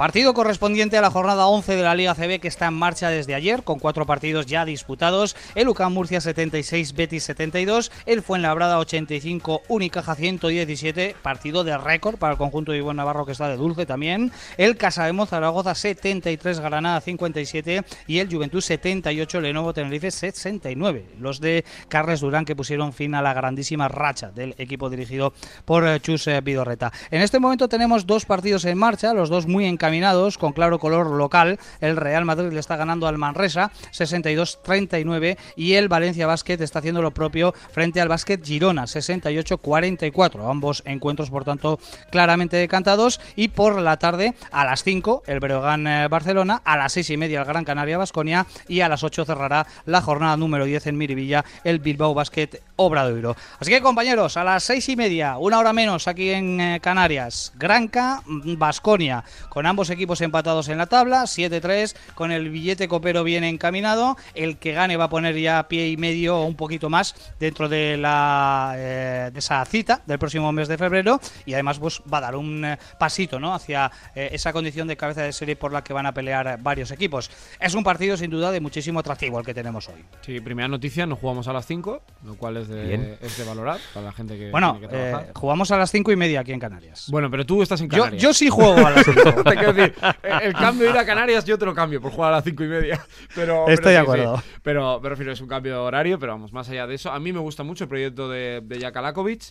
[0.00, 3.34] Partido correspondiente a la jornada 11 de la Liga CB que está en marcha desde
[3.34, 5.36] ayer, con cuatro partidos ya disputados.
[5.54, 12.32] El UCAM Murcia 76, Betis 72, el Fuenlabrada 85, Unicaja 117, partido de récord para
[12.32, 14.32] el conjunto de Ivonne Navarro que está de dulce también.
[14.56, 21.10] El Casademo Zaragoza 73, Granada 57 y el Juventud 78, Lenovo Tenerife 69.
[21.20, 25.34] Los de Carles Durán que pusieron fin a la grandísima racha del equipo dirigido
[25.66, 26.90] por eh, Chus eh, Vidorreta.
[27.10, 29.89] En este momento tenemos dos partidos en marcha, los dos muy encaminados,
[30.38, 31.58] con claro color local.
[31.80, 37.02] El Real Madrid le está ganando al Manresa 62-39 y el Valencia Basket está haciendo
[37.02, 40.48] lo propio frente al Basket Girona 68-44.
[40.48, 41.78] Ambos encuentros, por tanto,
[42.10, 43.20] claramente decantados.
[43.36, 47.16] Y por la tarde, a las 5, el Breogán eh, Barcelona, a las 6 y
[47.16, 50.98] media, el Gran Canaria Basconia y a las 8 cerrará la jornada número 10 en
[50.98, 53.36] Miribilla, el Bilbao Basket Obradoiro.
[53.58, 57.52] Así que, compañeros, a las 6 y media, una hora menos aquí en eh, Canarias,
[57.56, 63.24] Granca, Basconia, con ambos ambos equipos empatados en la tabla, 7-3, con el billete copero
[63.24, 64.18] bien encaminado.
[64.34, 67.66] El que gane va a poner ya pie y medio o un poquito más dentro
[67.66, 72.18] de, la, eh, de esa cita del próximo mes de febrero y además pues, va
[72.18, 73.54] a dar un eh, pasito ¿no?
[73.54, 76.90] hacia eh, esa condición de cabeza de serie por la que van a pelear varios
[76.90, 77.30] equipos.
[77.58, 80.04] Es un partido sin duda de muchísimo atractivo el que tenemos hoy.
[80.20, 83.80] Sí, primera noticia, nos jugamos a las 5, lo cual es de, es de, valorar
[83.94, 84.50] para la gente que...
[84.50, 85.28] Bueno, tiene que trabajar.
[85.30, 87.06] Eh, jugamos a las 5 y media aquí en Canarias.
[87.10, 88.20] Bueno, pero tú estás en Canarias.
[88.20, 89.20] Yo, yo sí juego a las 5.
[89.74, 92.32] quiero decir, el el cambio de ir a Canarias yo te lo cambio por jugar
[92.32, 93.00] a las cinco y media.
[93.34, 94.10] Pero, pero Estoy de sí, sí.
[94.10, 94.42] acuerdo.
[94.62, 97.10] Pero me refiero, es un cambio de horario, pero vamos, más allá de eso.
[97.10, 99.42] A mí me gusta mucho el proyecto de, de Jaka Lakovic,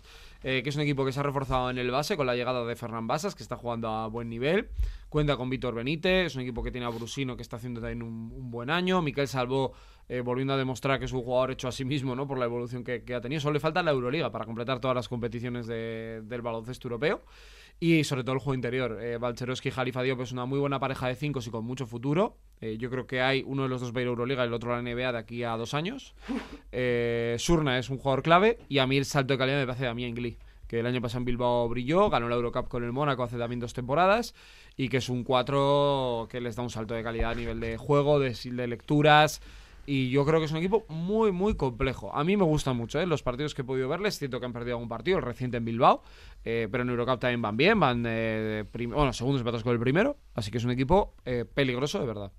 [0.43, 2.65] eh, que es un equipo que se ha reforzado en el base con la llegada
[2.65, 4.69] de Fernán Basas, que está jugando a buen nivel.
[5.09, 8.03] Cuenta con Víctor Benítez, es un equipo que tiene a Brusino, que está haciendo también
[8.03, 9.01] un, un buen año.
[9.01, 9.73] Miquel Salvó
[10.07, 12.27] eh, volviendo a demostrar que es un jugador hecho a sí mismo, ¿no?
[12.27, 13.39] Por la evolución que, que ha tenido.
[13.41, 17.23] Solo le falta la Euroliga para completar todas las competiciones de- del baloncesto europeo.
[17.79, 18.97] Y sobre todo el juego interior.
[19.01, 19.17] Eh,
[19.63, 22.37] y Jalifa Diop es una muy buena pareja de cinco y con mucho futuro.
[22.59, 24.47] Eh, yo creo que hay uno de los dos va a ir a Euroliga y
[24.47, 26.13] el otro a la NBA de aquí a dos años.
[26.71, 29.85] Eh, Surna es un jugador clave y a mí el salto de calidad me parece
[29.85, 30.37] Damián Glee
[30.69, 33.59] que el año pasado en Bilbao brilló, ganó la Eurocup con el Mónaco hace también
[33.59, 34.35] dos temporadas
[34.77, 37.75] y que es un 4 que les da un salto de calidad a nivel de
[37.77, 39.41] juego, de, de lecturas,
[39.89, 42.13] y yo creo que es un equipo muy, muy complejo.
[42.15, 43.07] A mí me gusta mucho ¿eh?
[43.07, 44.13] los partidos que he podido verles.
[44.13, 46.03] Siento que han perdido algún partido, el reciente en Bilbao.
[46.45, 47.79] Eh, pero en Eurocup también van bien.
[47.79, 50.17] Van eh, bueno, segundos patos con el primero.
[50.35, 52.31] Así que es un equipo eh, peligroso, de verdad.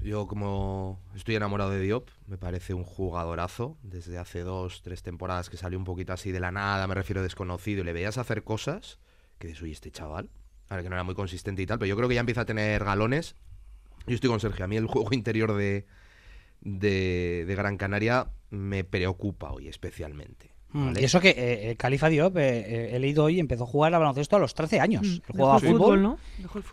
[0.00, 3.78] Yo como estoy enamorado de Diop, me parece un jugadorazo.
[3.82, 7.22] Desde hace dos, tres temporadas que salió un poquito así de la nada, me refiero
[7.22, 8.98] desconocido, y le veías hacer cosas
[9.38, 10.28] que de oye, este chaval,
[10.68, 12.44] ahora que no era muy consistente y tal, pero yo creo que ya empieza a
[12.44, 13.34] tener galones.
[14.06, 15.86] Yo estoy con Sergio, a mí el juego interior de,
[16.62, 20.50] de, Gran Canaria me preocupa hoy especialmente.
[20.72, 23.94] Mm, y eso que eh, eh, Califa Diop, eh, he leído hoy, empezó a jugar
[23.94, 25.02] a baloncesto a los 13 años.
[25.06, 26.18] Mm, jugaba fútbol, ¿no?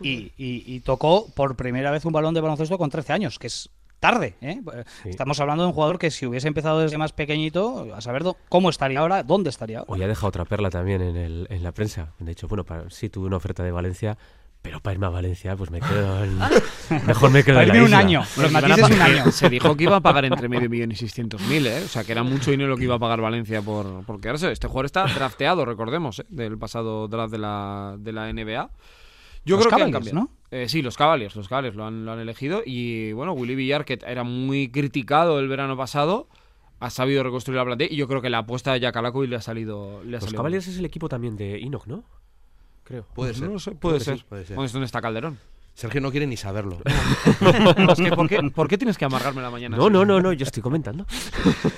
[0.00, 3.68] Y, tocó por primera vez un balón de baloncesto con 13 años, que es
[3.98, 4.36] tarde.
[5.04, 8.70] Estamos hablando de un jugador que si hubiese empezado desde más pequeñito, a saber cómo
[8.70, 9.92] estaría ahora, dónde estaría ahora.
[9.92, 12.14] Hoy ha dejado otra perla también en, el, en la prensa.
[12.18, 14.16] De hecho, bueno, para, sí tuve una oferta de Valencia
[14.62, 16.24] pero para irme a Valencia, pues me quedo.
[16.24, 16.38] En...
[17.06, 18.22] Mejor me quedo para en la un año.
[18.36, 18.56] un
[19.02, 19.32] año.
[19.32, 21.82] Se dijo que iba a pagar entre medio millón y seiscientos mil, ¿eh?
[21.84, 24.52] O sea, que era mucho dinero lo que iba a pagar Valencia por, por quedarse.
[24.52, 26.26] Este jugador está drafteado, recordemos, ¿eh?
[26.28, 28.70] del pasado draft de la, de la NBA.
[29.46, 30.20] Yo creo que han cambiado.
[30.20, 30.30] ¿no?
[30.50, 32.62] Eh, sí, los Cavaliers, los Cavaliers lo han, lo han elegido.
[32.64, 36.28] Y bueno, Willy Villar, que era muy criticado el verano pasado,
[36.80, 37.90] ha sabido reconstruir la plantilla.
[37.90, 40.02] Y yo creo que la apuesta de Jack le ha salido.
[40.04, 42.04] Le ha los Cavaliers es el equipo también de Enoch, ¿no?
[43.14, 43.76] Puede ser.
[43.76, 44.24] puede, ser.
[44.54, 45.38] ¿Dónde está Calderón?
[45.74, 46.78] Sergio no quiere ni saberlo.
[48.54, 49.76] ¿por, qué, tienes que amargarme la mañana?
[49.76, 51.06] No, no, no, no, yo estoy comentando.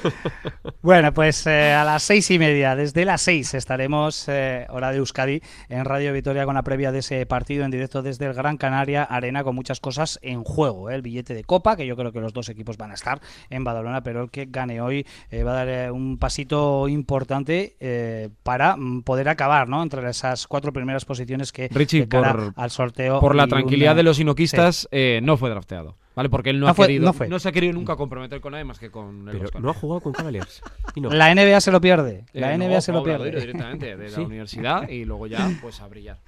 [0.83, 4.99] bueno, pues eh, a las seis y media, desde las seis estaremos, eh, hora de
[4.99, 8.57] Euskadi, en Radio Vitoria con la previa de ese partido en directo desde el Gran
[8.57, 10.91] Canaria Arena con muchas cosas en juego.
[10.91, 13.21] Eh, el billete de Copa, que yo creo que los dos equipos van a estar
[13.51, 19.03] en Badalona, pero el que gane hoy va a dar un pasito importante para mm,
[19.03, 19.83] poder acabar ¿no?
[19.83, 23.21] entre esas cuatro primeras posiciones que Richie, por, al sorteo.
[23.21, 25.97] Por la tranquilidad de los inoquistas eh, no fue drafteado.
[26.15, 26.29] ¿Vale?
[26.29, 28.91] Porque él no, ha querido, no, se ha querido nunca comprometer con nadie más que
[28.91, 30.63] con el Pero no ha jugado con Cavaliers.
[30.95, 32.27] La NBA se lo pierde.
[32.35, 33.31] La eh, NBA se lo pierde.
[33.31, 36.19] directamente de la universidad y luego ya pues a brillar.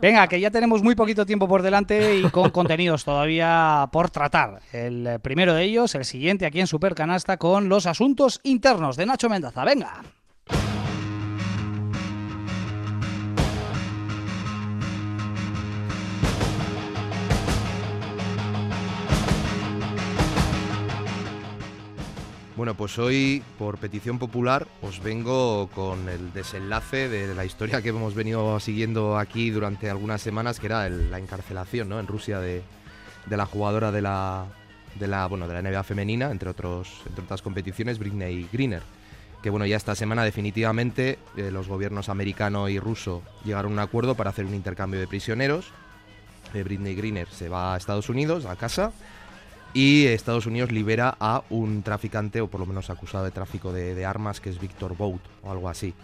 [0.00, 4.62] Venga, que ya tenemos muy poquito tiempo por delante y con contenidos todavía por tratar.
[4.72, 9.28] El primero de ellos, el siguiente aquí en Supercanasta con los asuntos internos de Nacho
[9.28, 9.64] Mendaza.
[9.64, 10.02] Venga.
[22.62, 27.88] Bueno, pues hoy, por petición popular, os vengo con el desenlace de la historia que
[27.88, 31.98] hemos venido siguiendo aquí durante algunas semanas, que era la encarcelación ¿no?
[31.98, 32.62] en Rusia de,
[33.28, 34.44] la jugadora de la,
[34.94, 38.84] de la, bueno, de la NBA femenina, entre, otros, entre otras competiciones, Britney Greener.
[39.42, 43.80] Que bueno, ya esta semana definitivamente eh, los gobiernos americano y ruso llegaron a un
[43.80, 45.72] acuerdo para hacer un intercambio de prisioneros.
[46.54, 48.92] Eh, Britney Greener se va a Estados Unidos, a casa,
[49.74, 54.04] y Estados Unidos libera a un traficante, o por lo menos acusado de tráfico de,
[54.04, 55.94] armas, que es Victor Bout, o algo así.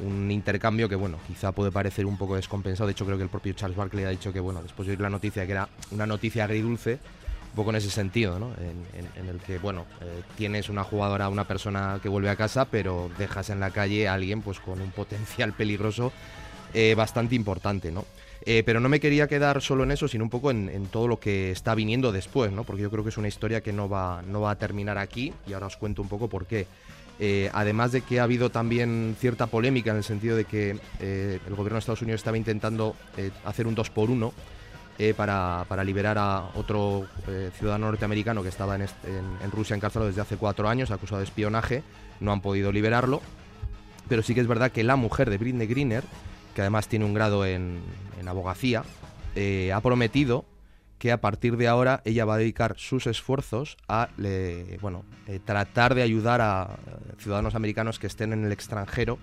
[0.00, 2.86] Un intercambio que, bueno, quizá puede parecer un poco descompensado.
[2.86, 5.00] De hecho, creo que el propio Charles Barkley ha dicho que, bueno, después de oír
[5.00, 8.50] la noticia, que era una noticia agridulce, un poco en ese sentido, ¿no?
[8.58, 13.08] En, el que, bueno, eh, tienes una jugadora, una persona que vuelve a casa, pero
[13.16, 16.12] dejas en la calle a alguien, pues, con un potencial peligroso
[16.74, 18.04] eh, bastante importante, ¿no?
[18.46, 21.18] Eh, pero no me quería quedar solo en eso, sino un poco en, todo lo
[21.18, 22.64] que está viniendo después, ¿no?
[22.64, 25.32] Porque yo creo que es una historia que no va, no va a terminar aquí
[25.46, 26.66] y ahora os cuento un poco por qué.
[27.20, 31.38] Eh, además de que ha habido también cierta polémica en el sentido de que eh,
[31.46, 32.96] el gobierno de Estados Unidos estaba intentando
[33.44, 34.32] hacer un 2 por 1
[35.16, 37.06] para, para, liberar a otro
[37.58, 41.82] ciudadano norteamericano que estaba en, en, Rusia encarcelado desde hace cuatro años, acusado de espionaje,
[42.20, 43.22] no han podido liberarlo.
[44.08, 46.04] Pero sí que es verdad que la mujer de Britney Greener,
[46.54, 47.82] que además tiene un grado en,
[48.26, 48.84] abogacía,
[49.34, 50.46] eh, ha prometido
[50.98, 54.08] que a partir de ahora ella va a dedicar sus esfuerzos a
[54.80, 56.78] bueno, eh, tratar de ayudar a
[57.18, 59.18] ciudadanos americanos que estén en el extranjero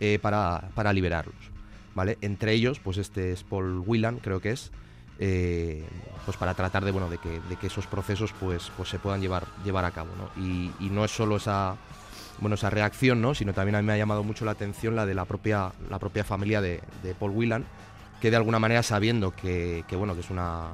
[0.00, 1.50] eh, para, para, liberarlos.
[1.94, 2.18] ¿vale?
[2.20, 4.70] Entre ellos, pues este es Paul Whelan, creo que es,
[5.16, 9.22] pues para tratar de, bueno, de, que, de que esos procesos pues, pues se puedan
[9.22, 10.10] llevar, llevar a cabo.
[10.18, 10.44] ¿no?
[10.44, 11.76] Y, y no es solo esa,
[12.38, 13.34] bueno, esa reacción, ¿no?
[13.34, 15.98] sino también a mí me ha llamado mucho la atención la de la propia, la
[15.98, 16.80] propia familia de,
[17.18, 17.64] Paul Whelan,
[18.20, 20.68] que de alguna manera sabiendo que, bueno, que es una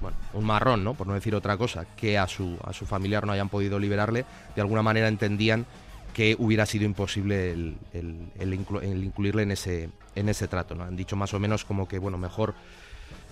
[0.00, 0.94] bueno, un marrón, ¿no?
[0.94, 4.24] por no decir otra cosa, que a su, a su familiar no hayan podido liberarle,
[4.54, 5.66] de alguna manera entendían
[6.14, 10.74] que hubiera sido imposible el, incluirle en ese, en ese trato.
[10.74, 10.84] ¿no?
[10.84, 12.54] Han dicho más o menos como que, bueno, mejor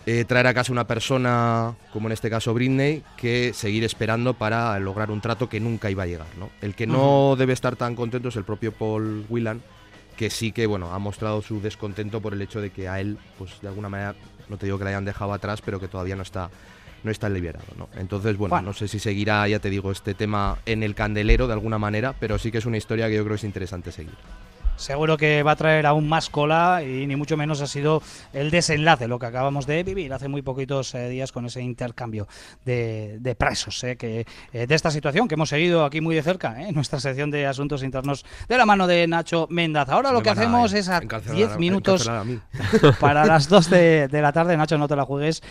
[0.04, 4.78] eh, traer a casa una persona, como en este caso Britney, que seguir esperando para
[4.80, 6.26] lograr un trato que nunca iba a llegar.
[6.38, 6.50] ¿no?
[6.60, 9.62] El que no debe estar tan contento es el propio Paul Whelan,
[10.16, 13.18] que sí que bueno ha mostrado su descontento por el hecho de que a él,
[13.38, 14.14] pues de alguna manera,
[14.48, 16.50] no te digo que le hayan dejado atrás, pero que todavía no está
[17.04, 17.66] no está liberado.
[17.76, 17.88] ¿no?
[17.96, 21.52] Entonces, bueno, no sé si seguirá, ya te digo, este tema en el candelero de
[21.52, 24.14] alguna manera, pero sí que es una historia que yo creo que es interesante seguir
[24.76, 28.02] seguro que va a traer aún más cola y ni mucho menos ha sido
[28.32, 32.26] el desenlace, lo que acabamos de vivir hace muy poquitos eh, días con ese intercambio
[32.64, 36.60] de, presos, eh, que, eh, de esta situación que hemos seguido aquí muy de cerca
[36.62, 39.94] en nuestra sección de asuntos internos de la mano de Nacho Mendaza.
[39.94, 42.10] Ahora lo que hacemos es a 10 minutos
[43.00, 45.42] para las 2 de, la tarde, Nacho, no te la juegues,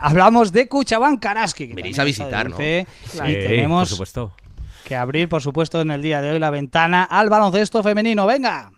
[0.00, 1.66] hablamos de Cuchabán Karaski.
[1.68, 2.56] Venís a visitar, ¿no?
[2.60, 2.84] y
[3.14, 3.88] tenemos...
[3.88, 4.45] Por supuesto
[4.86, 8.24] que abrir, por supuesto, en el día de hoy la ventana al baloncesto femenino.
[8.24, 8.70] ¡Venga!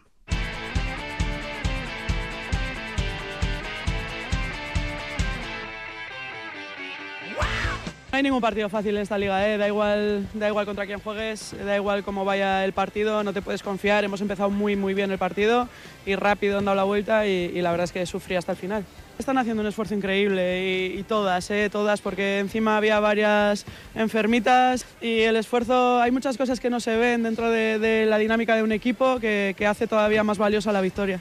[8.10, 9.58] No hay ningún partido fácil en esta liga, ¿eh?
[9.58, 13.42] da, igual, da igual contra quién juegues, da igual cómo vaya el partido, no te
[13.42, 14.02] puedes confiar.
[14.02, 15.68] Hemos empezado muy muy bien el partido
[16.06, 18.84] y rápido han dado la vuelta y, la verdad es que sufrí hasta el final.
[19.18, 21.68] Están haciendo un esfuerzo increíble y, todas, ¿eh?
[21.70, 26.96] todas, porque encima había varias enfermitas y el esfuerzo, hay muchas cosas que no se
[26.96, 31.20] ven dentro de, la dinámica de un equipo que hace todavía más valiosa la victoria.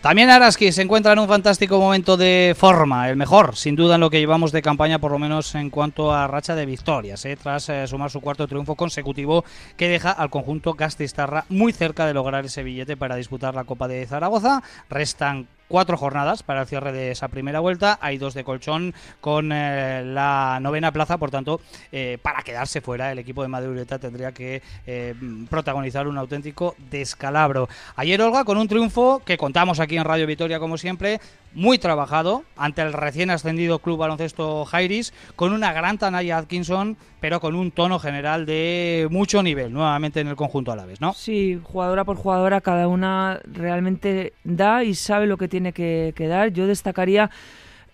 [0.00, 4.00] También Araski se encuentra en un fantástico momento de forma, el mejor, sin duda, en
[4.00, 7.36] lo que llevamos de campaña, por lo menos en cuanto a racha de victorias, ¿eh?
[7.36, 9.44] tras eh, sumar su cuarto triunfo consecutivo
[9.76, 13.88] que deja al conjunto Gastistarra muy cerca de lograr ese billete para disputar la Copa
[13.88, 14.62] de Zaragoza.
[14.88, 17.98] Restan cuatro jornadas para el cierre de esa primera vuelta.
[18.00, 21.60] Hay dos de colchón con eh, la novena plaza, por tanto,
[21.92, 25.14] eh, para quedarse fuera, el equipo de Madureta tendría que eh,
[25.48, 27.68] protagonizar un auténtico descalabro.
[27.96, 31.20] Ayer, Olga, con un triunfo que contamos aquí en Radio Vitoria, como siempre,
[31.54, 37.40] muy trabajado ante el recién ascendido Club Baloncesto Jairis, con una gran Tanaya Atkinson, pero
[37.40, 41.12] con un tono general de mucho nivel, nuevamente en el conjunto a la vez, ¿no?
[41.14, 46.28] Sí, jugadora por jugadora, cada una realmente da y sabe lo que tiene que, que
[46.28, 46.52] dar.
[46.52, 47.30] Yo destacaría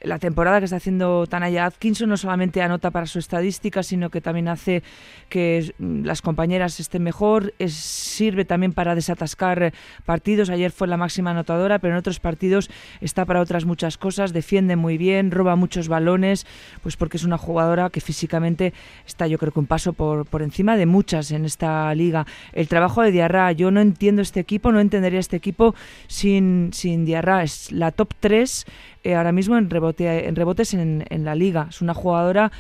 [0.05, 4.21] la temporada que está haciendo Tanaya Atkinson no solamente anota para su estadística, sino que
[4.21, 4.83] también hace
[5.29, 9.73] que mm, las compañeras estén mejor, sirve también para desatascar
[10.05, 10.51] partidos.
[10.51, 14.77] Ayer fue la máxima anotadora, pero en otros partidos está para otras muchas cosas, defiende
[14.77, 16.47] muy bien, roba muchos balones,
[16.83, 18.73] pues porque es una jugadora que físicamente
[19.07, 22.27] está yo creo que un paso por, por encima de muchas en esta liga.
[22.53, 25.75] El trabajo de Diarra, yo no entiendo este equipo, no entendería este equipo
[26.07, 28.67] sin, sin Diarra, es la top 3
[29.05, 31.67] eh, ahora mismo en, rebote, en rebotes en, la liga.
[31.69, 32.51] Es una jugadora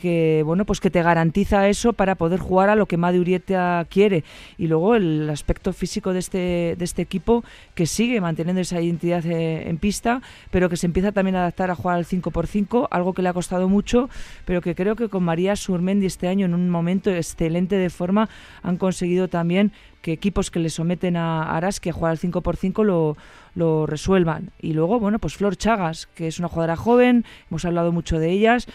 [0.00, 3.86] que bueno pues que te garantiza eso para poder jugar a lo que Madi Urieta
[3.88, 4.24] quiere.
[4.58, 7.44] Y luego el aspecto físico de este, de este equipo
[7.76, 11.70] que sigue manteniendo esa identidad eh, en pista, pero que se empieza también a adaptar
[11.70, 14.10] a jugar al 5x5, algo que le ha costado mucho,
[14.44, 18.28] pero que creo que con María Surmendi este año en un momento excelente de forma
[18.64, 19.70] han conseguido también
[20.02, 23.16] que equipos que le someten a Araski a jugar al 5x5 lo,
[23.54, 24.50] lo resuelvan.
[24.60, 28.30] Y luego, bueno, pues Flor Chagas, que es una jugadora joven, hemos hablado mucho de
[28.30, 28.66] ellas,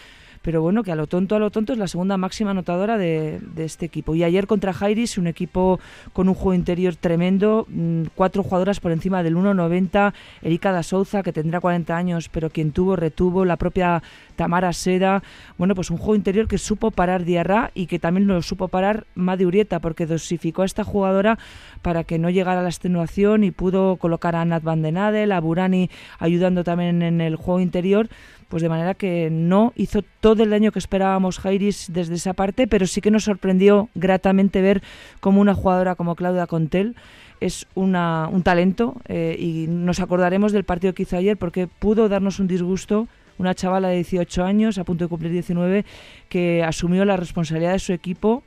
[0.42, 3.40] pero bueno, que a lo tonto, a lo tonto es la segunda máxima anotadora de,
[3.56, 4.14] este equipo.
[4.14, 5.80] Y ayer contra Jairis, un equipo
[6.12, 11.22] con un juego interior tremendo, mm, cuatro jugadoras por encima del 1.90, Erika da Souza,
[11.22, 14.02] que tendrá 40 años, pero quien tuvo, retuvo, la propia
[14.36, 15.22] Tamara Seda,
[15.56, 19.06] bueno, pues un juego interior que supo parar Diarra y que también lo supo parar
[19.14, 21.38] Madi Urieta, porque dosificó a esta jugadora
[21.82, 25.32] para que no llegara a la extenuación y pudo colocar a Nat Van Den Adel,
[25.32, 28.08] a Burani ayudando también en el juego interior
[28.48, 32.66] pues de manera que no hizo todo el daño que esperábamos Jairis desde esa parte,
[32.66, 34.82] pero sí que nos sorprendió gratamente ver
[35.20, 36.96] cómo una jugadora como Claudia Contel
[37.40, 42.08] es una, un talento eh, y nos acordaremos del partido que hizo ayer porque pudo
[42.08, 43.06] darnos un disgusto
[43.38, 45.84] una chavala de 18 años, a punto de cumplir 19,
[46.28, 48.42] que asumió la responsabilidad de su equipo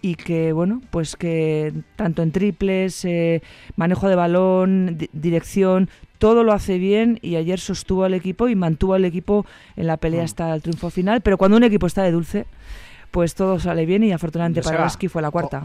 [0.00, 3.42] y que bueno pues que tanto en triples eh,
[3.74, 8.94] manejo de balón dirección todo lo hace bien y ayer sostuvo al equipo y mantuvo
[8.94, 9.46] al equipo
[9.76, 10.24] en la pelea mm.
[10.24, 12.46] hasta el triunfo final pero cuando un equipo está de dulce
[13.10, 15.62] pues todo sale bien y afortunadamente para Baski fue la cuarta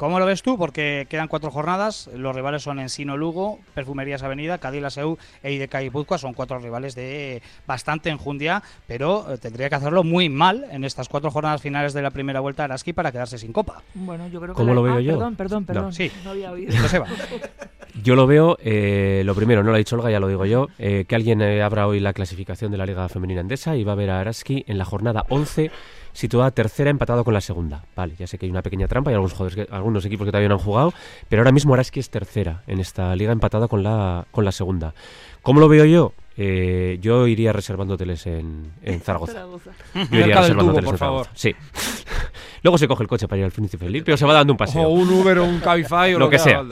[0.00, 0.56] ¿Cómo lo ves tú?
[0.56, 5.74] Porque quedan cuatro jornadas, los rivales son Ensino Lugo, Perfumerías Avenida, Cadilla Seu e IDK
[5.82, 10.84] Ibuzcoa, son cuatro rivales de bastante enjundia, pero eh, tendría que hacerlo muy mal en
[10.84, 13.82] estas cuatro jornadas finales de la primera vuelta a Araski para quedarse sin copa.
[13.92, 15.12] Bueno, yo creo que ¿Cómo lo veo ah, yo?
[15.18, 15.92] Perdón, perdón, perdón.
[15.92, 16.10] Sí.
[16.24, 16.72] No había oído.
[18.02, 20.68] Yo lo veo, eh, lo primero, no lo ha dicho Olga, ya lo digo yo,
[20.78, 23.96] eh, que alguien abra hoy la clasificación de la Liga Femenina Endesa y va a
[23.96, 25.72] ver a Araski en la jornada 11
[26.12, 27.84] situada tercera empatado con la segunda.
[27.96, 30.30] Vale, ya sé que hay una pequeña trampa y algunos, jugadores que- algunos equipos que
[30.30, 30.92] todavía no han jugado,
[31.28, 34.94] pero ahora mismo Araski es tercera en esta liga empatada con la, con la segunda.
[35.42, 36.12] ¿Cómo lo veo yo?
[36.36, 39.46] Eh, yo iría reservando hoteles en, en Zaragoza.
[39.94, 41.26] Yo iría reservando hoteles en favor.
[41.26, 41.30] Zaragoza.
[41.34, 41.54] Sí.
[42.62, 44.56] Luego se coge el coche para ir al Príncipe Felipe, pero se va dando un
[44.56, 44.82] paseo.
[44.82, 46.62] O un Uber o un Cabify o Lo lo, que sea.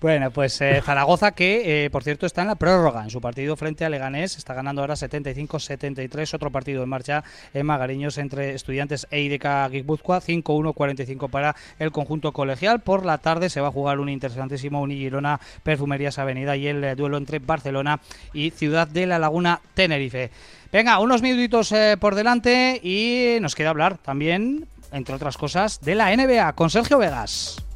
[0.00, 3.56] Bueno, pues eh, Zaragoza que, eh, por cierto, está en la prórroga en su partido
[3.56, 4.36] frente a Leganés.
[4.36, 6.34] Está ganando ahora 75-73.
[6.34, 10.20] Otro partido en marcha en Magariños entre Estudiantes e IDK Guipúzcoa.
[10.20, 12.78] 5-1-45 para el conjunto colegial.
[12.78, 16.94] Por la tarde se va a jugar un interesantísimo Unigirona Perfumerías Avenida y el eh,
[16.94, 17.98] duelo entre Barcelona
[18.32, 20.30] y Ciudad de la Laguna Tenerife.
[20.70, 26.14] Venga, unos minutitos por delante y nos queda hablar también, entre otras cosas, de la
[26.14, 27.67] NBA con Sergio Vegas.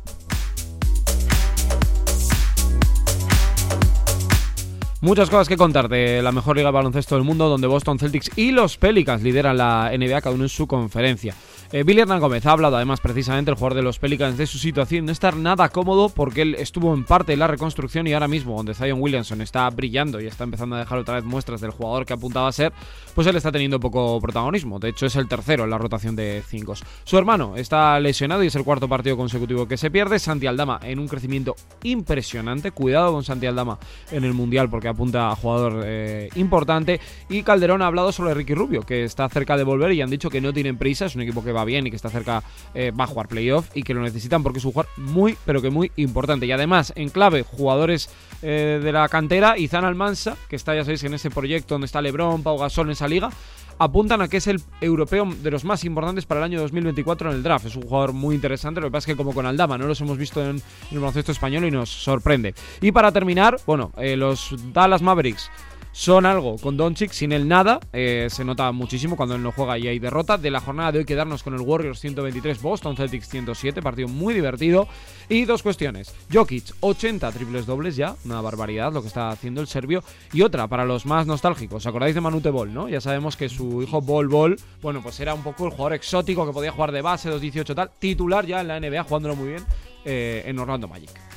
[5.02, 8.30] Muchas cosas que contar de la mejor liga de baloncesto del mundo, donde Boston Celtics
[8.38, 11.34] y los Pelicans lideran la NBA, cada uno en su conferencia.
[11.72, 14.58] Eh, Billy Hernán Gómez ha hablado además precisamente el jugador de los Pelicans de su
[14.58, 18.28] situación, no estar nada cómodo porque él estuvo en parte de la reconstrucción y ahora
[18.28, 21.72] mismo donde Zion Williamson está brillando y está empezando a dejar otra vez muestras del
[21.72, 22.72] jugador que apuntaba a ser,
[23.14, 24.78] pues él está teniendo poco protagonismo.
[24.78, 26.74] De hecho es el tercero en la rotación de cinco.
[27.04, 30.18] Su hermano está lesionado y es el cuarto partido consecutivo que se pierde.
[30.18, 32.70] Santi Aldama en un crecimiento impresionante.
[32.70, 33.78] Cuidado con Santi Aldama
[34.10, 37.00] en el Mundial porque apunta a jugador eh, importante.
[37.28, 40.30] Y Calderón ha hablado sobre Ricky Rubio, que está cerca de volver y han dicho
[40.30, 41.06] que no tienen prisa.
[41.06, 42.42] Es un equipo que va bien y que está cerca,
[42.74, 45.60] eh, va a jugar playoff y que lo necesitan porque es un jugador muy, pero
[45.60, 46.46] que muy importante.
[46.46, 48.08] Y además, en clave, jugadores
[48.42, 52.00] eh, de la cantera, Izan Almansa, que está, ya sabéis, en ese proyecto donde está
[52.00, 53.30] Lebron, Pau Gasol en liga
[53.78, 57.36] apuntan a que es el europeo de los más importantes para el año 2024 en
[57.36, 57.66] el draft.
[57.66, 60.00] Es un jugador muy interesante, lo que pasa es que como con Aldama no los
[60.00, 62.54] hemos visto en, en el baloncesto español y nos sorprende.
[62.80, 65.50] Y para terminar, bueno, eh, los Dallas Mavericks
[65.90, 69.78] son algo con Doncic, sin él nada, eh, se nota muchísimo cuando él no juega
[69.78, 70.38] y hay derrota.
[70.38, 74.34] De la jornada de hoy quedarnos con el Warriors 123, Boston Celtics 107, partido muy
[74.34, 74.88] divertido.
[75.28, 79.66] Y dos cuestiones, Jokic 80 triples dobles ya, una barbaridad lo que está haciendo el
[79.66, 80.02] serbio.
[80.32, 82.88] Y otra, para los más nostálgicos, ¿os acordáis de Manute Bol, no?
[82.88, 86.46] Ya sabemos que su hijo Bol Bol, bueno, pues era un poco el jugador exótico
[86.46, 89.64] que podía jugar de base, 2-18 tal, titular ya en la NBA, jugándolo muy bien
[90.04, 91.31] eh, en Orlando Magic.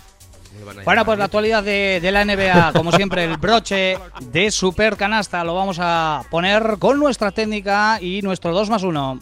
[0.83, 5.43] Bueno, pues la actualidad de, de la NBA, como siempre, el broche de Super Canasta
[5.43, 9.19] lo vamos a poner con nuestra técnica y nuestro 2 más 1.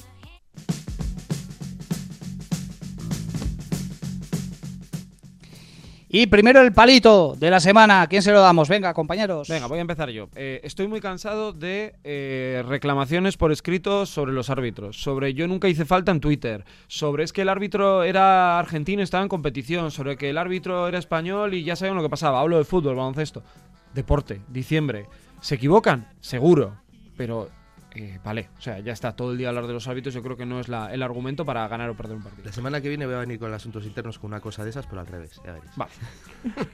[6.16, 8.06] Y primero el palito de la semana.
[8.06, 8.70] ¿Quién se lo damos?
[8.70, 9.50] Venga, compañeros.
[9.50, 10.30] Venga, voy a empezar yo.
[10.36, 15.70] Eh, estoy muy cansado de eh, reclamaciones por escrito sobre los árbitros, sobre yo nunca
[15.70, 19.90] hice falta en Twitter, sobre es que el árbitro era argentino y estaba en competición,
[19.90, 22.42] sobre que el árbitro era español y ya saben lo que pasaba.
[22.42, 23.42] Hablo de fútbol, baloncesto,
[23.96, 25.08] deporte, diciembre.
[25.42, 26.10] ¿Se equivocan?
[26.22, 26.76] Seguro,
[27.18, 27.50] pero
[27.96, 30.36] eh, vale, o sea, ya está todo el día hablar de los árbitros, yo creo
[30.38, 32.46] que no es la- el argumento para ganar o perder un partido.
[32.46, 34.86] La semana que viene voy a venir con asuntos internos con una cosa de esas,
[34.88, 35.72] pero al revés, ya veréis.
[35.76, 35.92] Vale.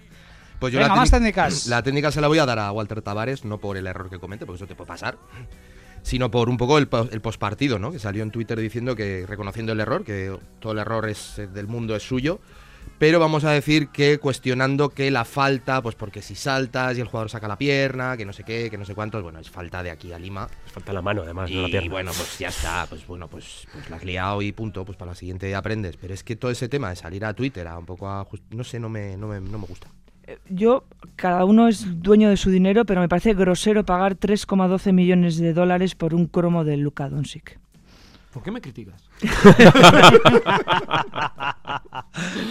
[0.60, 1.68] Pues Venga, la más técnica- técnicas.
[1.68, 4.20] La técnica se la voy a dar a Walter Tavares, no por el error que
[4.20, 5.18] comete, porque eso te puede pasar,
[6.02, 7.94] sino por un poco el, el postpartido, ¿no?
[7.94, 11.68] Que salió en Twitter diciendo que, reconociendo el error, que todo el error es, del
[11.68, 12.42] mundo es suyo,
[13.00, 17.08] pero vamos a decir que cuestionando que la falta, pues porque si saltas y el
[17.08, 19.82] jugador saca la pierna, que no sé qué, que no sé cuántos, bueno, es falta
[19.82, 20.48] de aquí a Lima.
[20.66, 21.90] Falta la mano, además, no la Y pierna.
[21.90, 25.12] bueno, pues ya está, pues bueno, pues, pues la has liado y punto, pues para
[25.12, 25.98] la siguiente aprendes.
[25.98, 28.64] Pero es que todo ese tema de salir a Twitter a un poco a no
[28.64, 29.88] sé, no me, no me, no me gusta.
[30.48, 30.84] Yo,
[31.16, 35.54] cada uno es dueño de su dinero, pero me parece grosero pagar 3,12 millones de
[35.54, 37.60] dólares por un cromo de Luka Doncic.
[38.34, 39.10] ¿Por qué me criticas?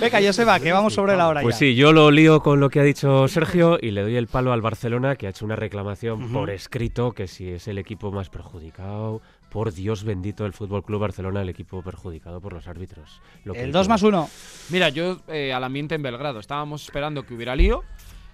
[0.01, 1.59] Venga, Joseba, que vamos sobre la hora Pues ya.
[1.61, 4.53] sí, yo lo lío con lo que ha dicho Sergio y le doy el palo
[4.53, 8.29] al Barcelona que ha hecho una reclamación por escrito que si es el equipo más
[8.31, 9.21] perjudicado,
[9.51, 13.21] por Dios bendito el Fútbol Club Barcelona, el equipo perjudicado por los árbitros.
[13.45, 14.29] Lo El dice- 2 más 1.
[14.71, 17.83] Mira, yo eh, al ambiente en Belgrado estábamos esperando que hubiera lío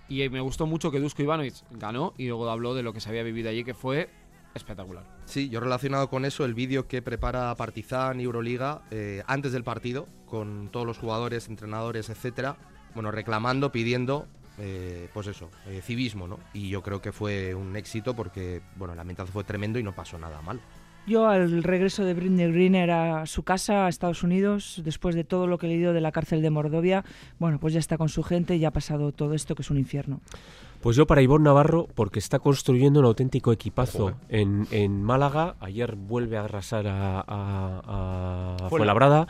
[0.08, 3.00] y eh, me gustó mucho que Dusko Ivanovic ganó y luego habló de lo que
[3.00, 4.08] se había vivido allí que fue
[4.54, 5.04] espectacular.
[5.24, 9.64] Sí, yo relacionado con eso, el vídeo que prepara Partizan y Euroliga eh, antes del
[9.64, 12.56] partido, con todos los jugadores, entrenadores, etcétera,
[12.94, 14.26] bueno, reclamando, pidiendo,
[14.58, 16.38] eh, pues eso, eh, civismo, ¿no?
[16.52, 19.92] Y yo creo que fue un éxito porque, bueno, el ambientazo fue tremendo y no
[19.92, 20.60] pasó nada mal.
[21.06, 25.46] Yo al regreso de Britney Greener a su casa, a Estados Unidos, después de todo
[25.46, 27.04] lo que he leído de la cárcel de Mordovia,
[27.38, 29.70] bueno, pues ya está con su gente y ya ha pasado todo esto que es
[29.70, 30.22] un infierno.
[30.84, 35.54] Pues yo para Ivonne Navarro, porque está construyendo un auténtico equipazo en, en Málaga.
[35.60, 39.26] Ayer vuelve a arrasar a, a, a Fuenlabrada.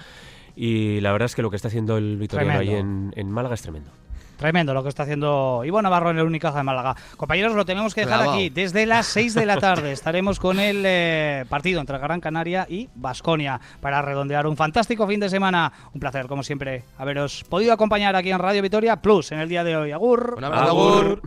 [0.57, 3.55] Y la verdad es que lo que está haciendo el Vitoriano ahí en, en Málaga
[3.55, 3.93] es tremendo.
[4.37, 6.97] Tremendo lo que está haciendo Ivo Navarro en el Unicaja de Málaga.
[7.17, 8.51] Compañeros, lo tenemos que dejar aquí.
[8.51, 12.89] Desde las 6 de la tarde estaremos con el eh, partido entre Gran Canaria y
[12.97, 15.73] Basconia para redondear un fantástico fin de semana.
[15.93, 19.63] Un placer, como siempre, haberos podido acompañar aquí en Radio Vitoria Plus en el día
[19.63, 19.93] de hoy.
[19.93, 20.35] Agur.
[20.37, 20.71] Un abrazo.
[20.71, 21.23] Agur.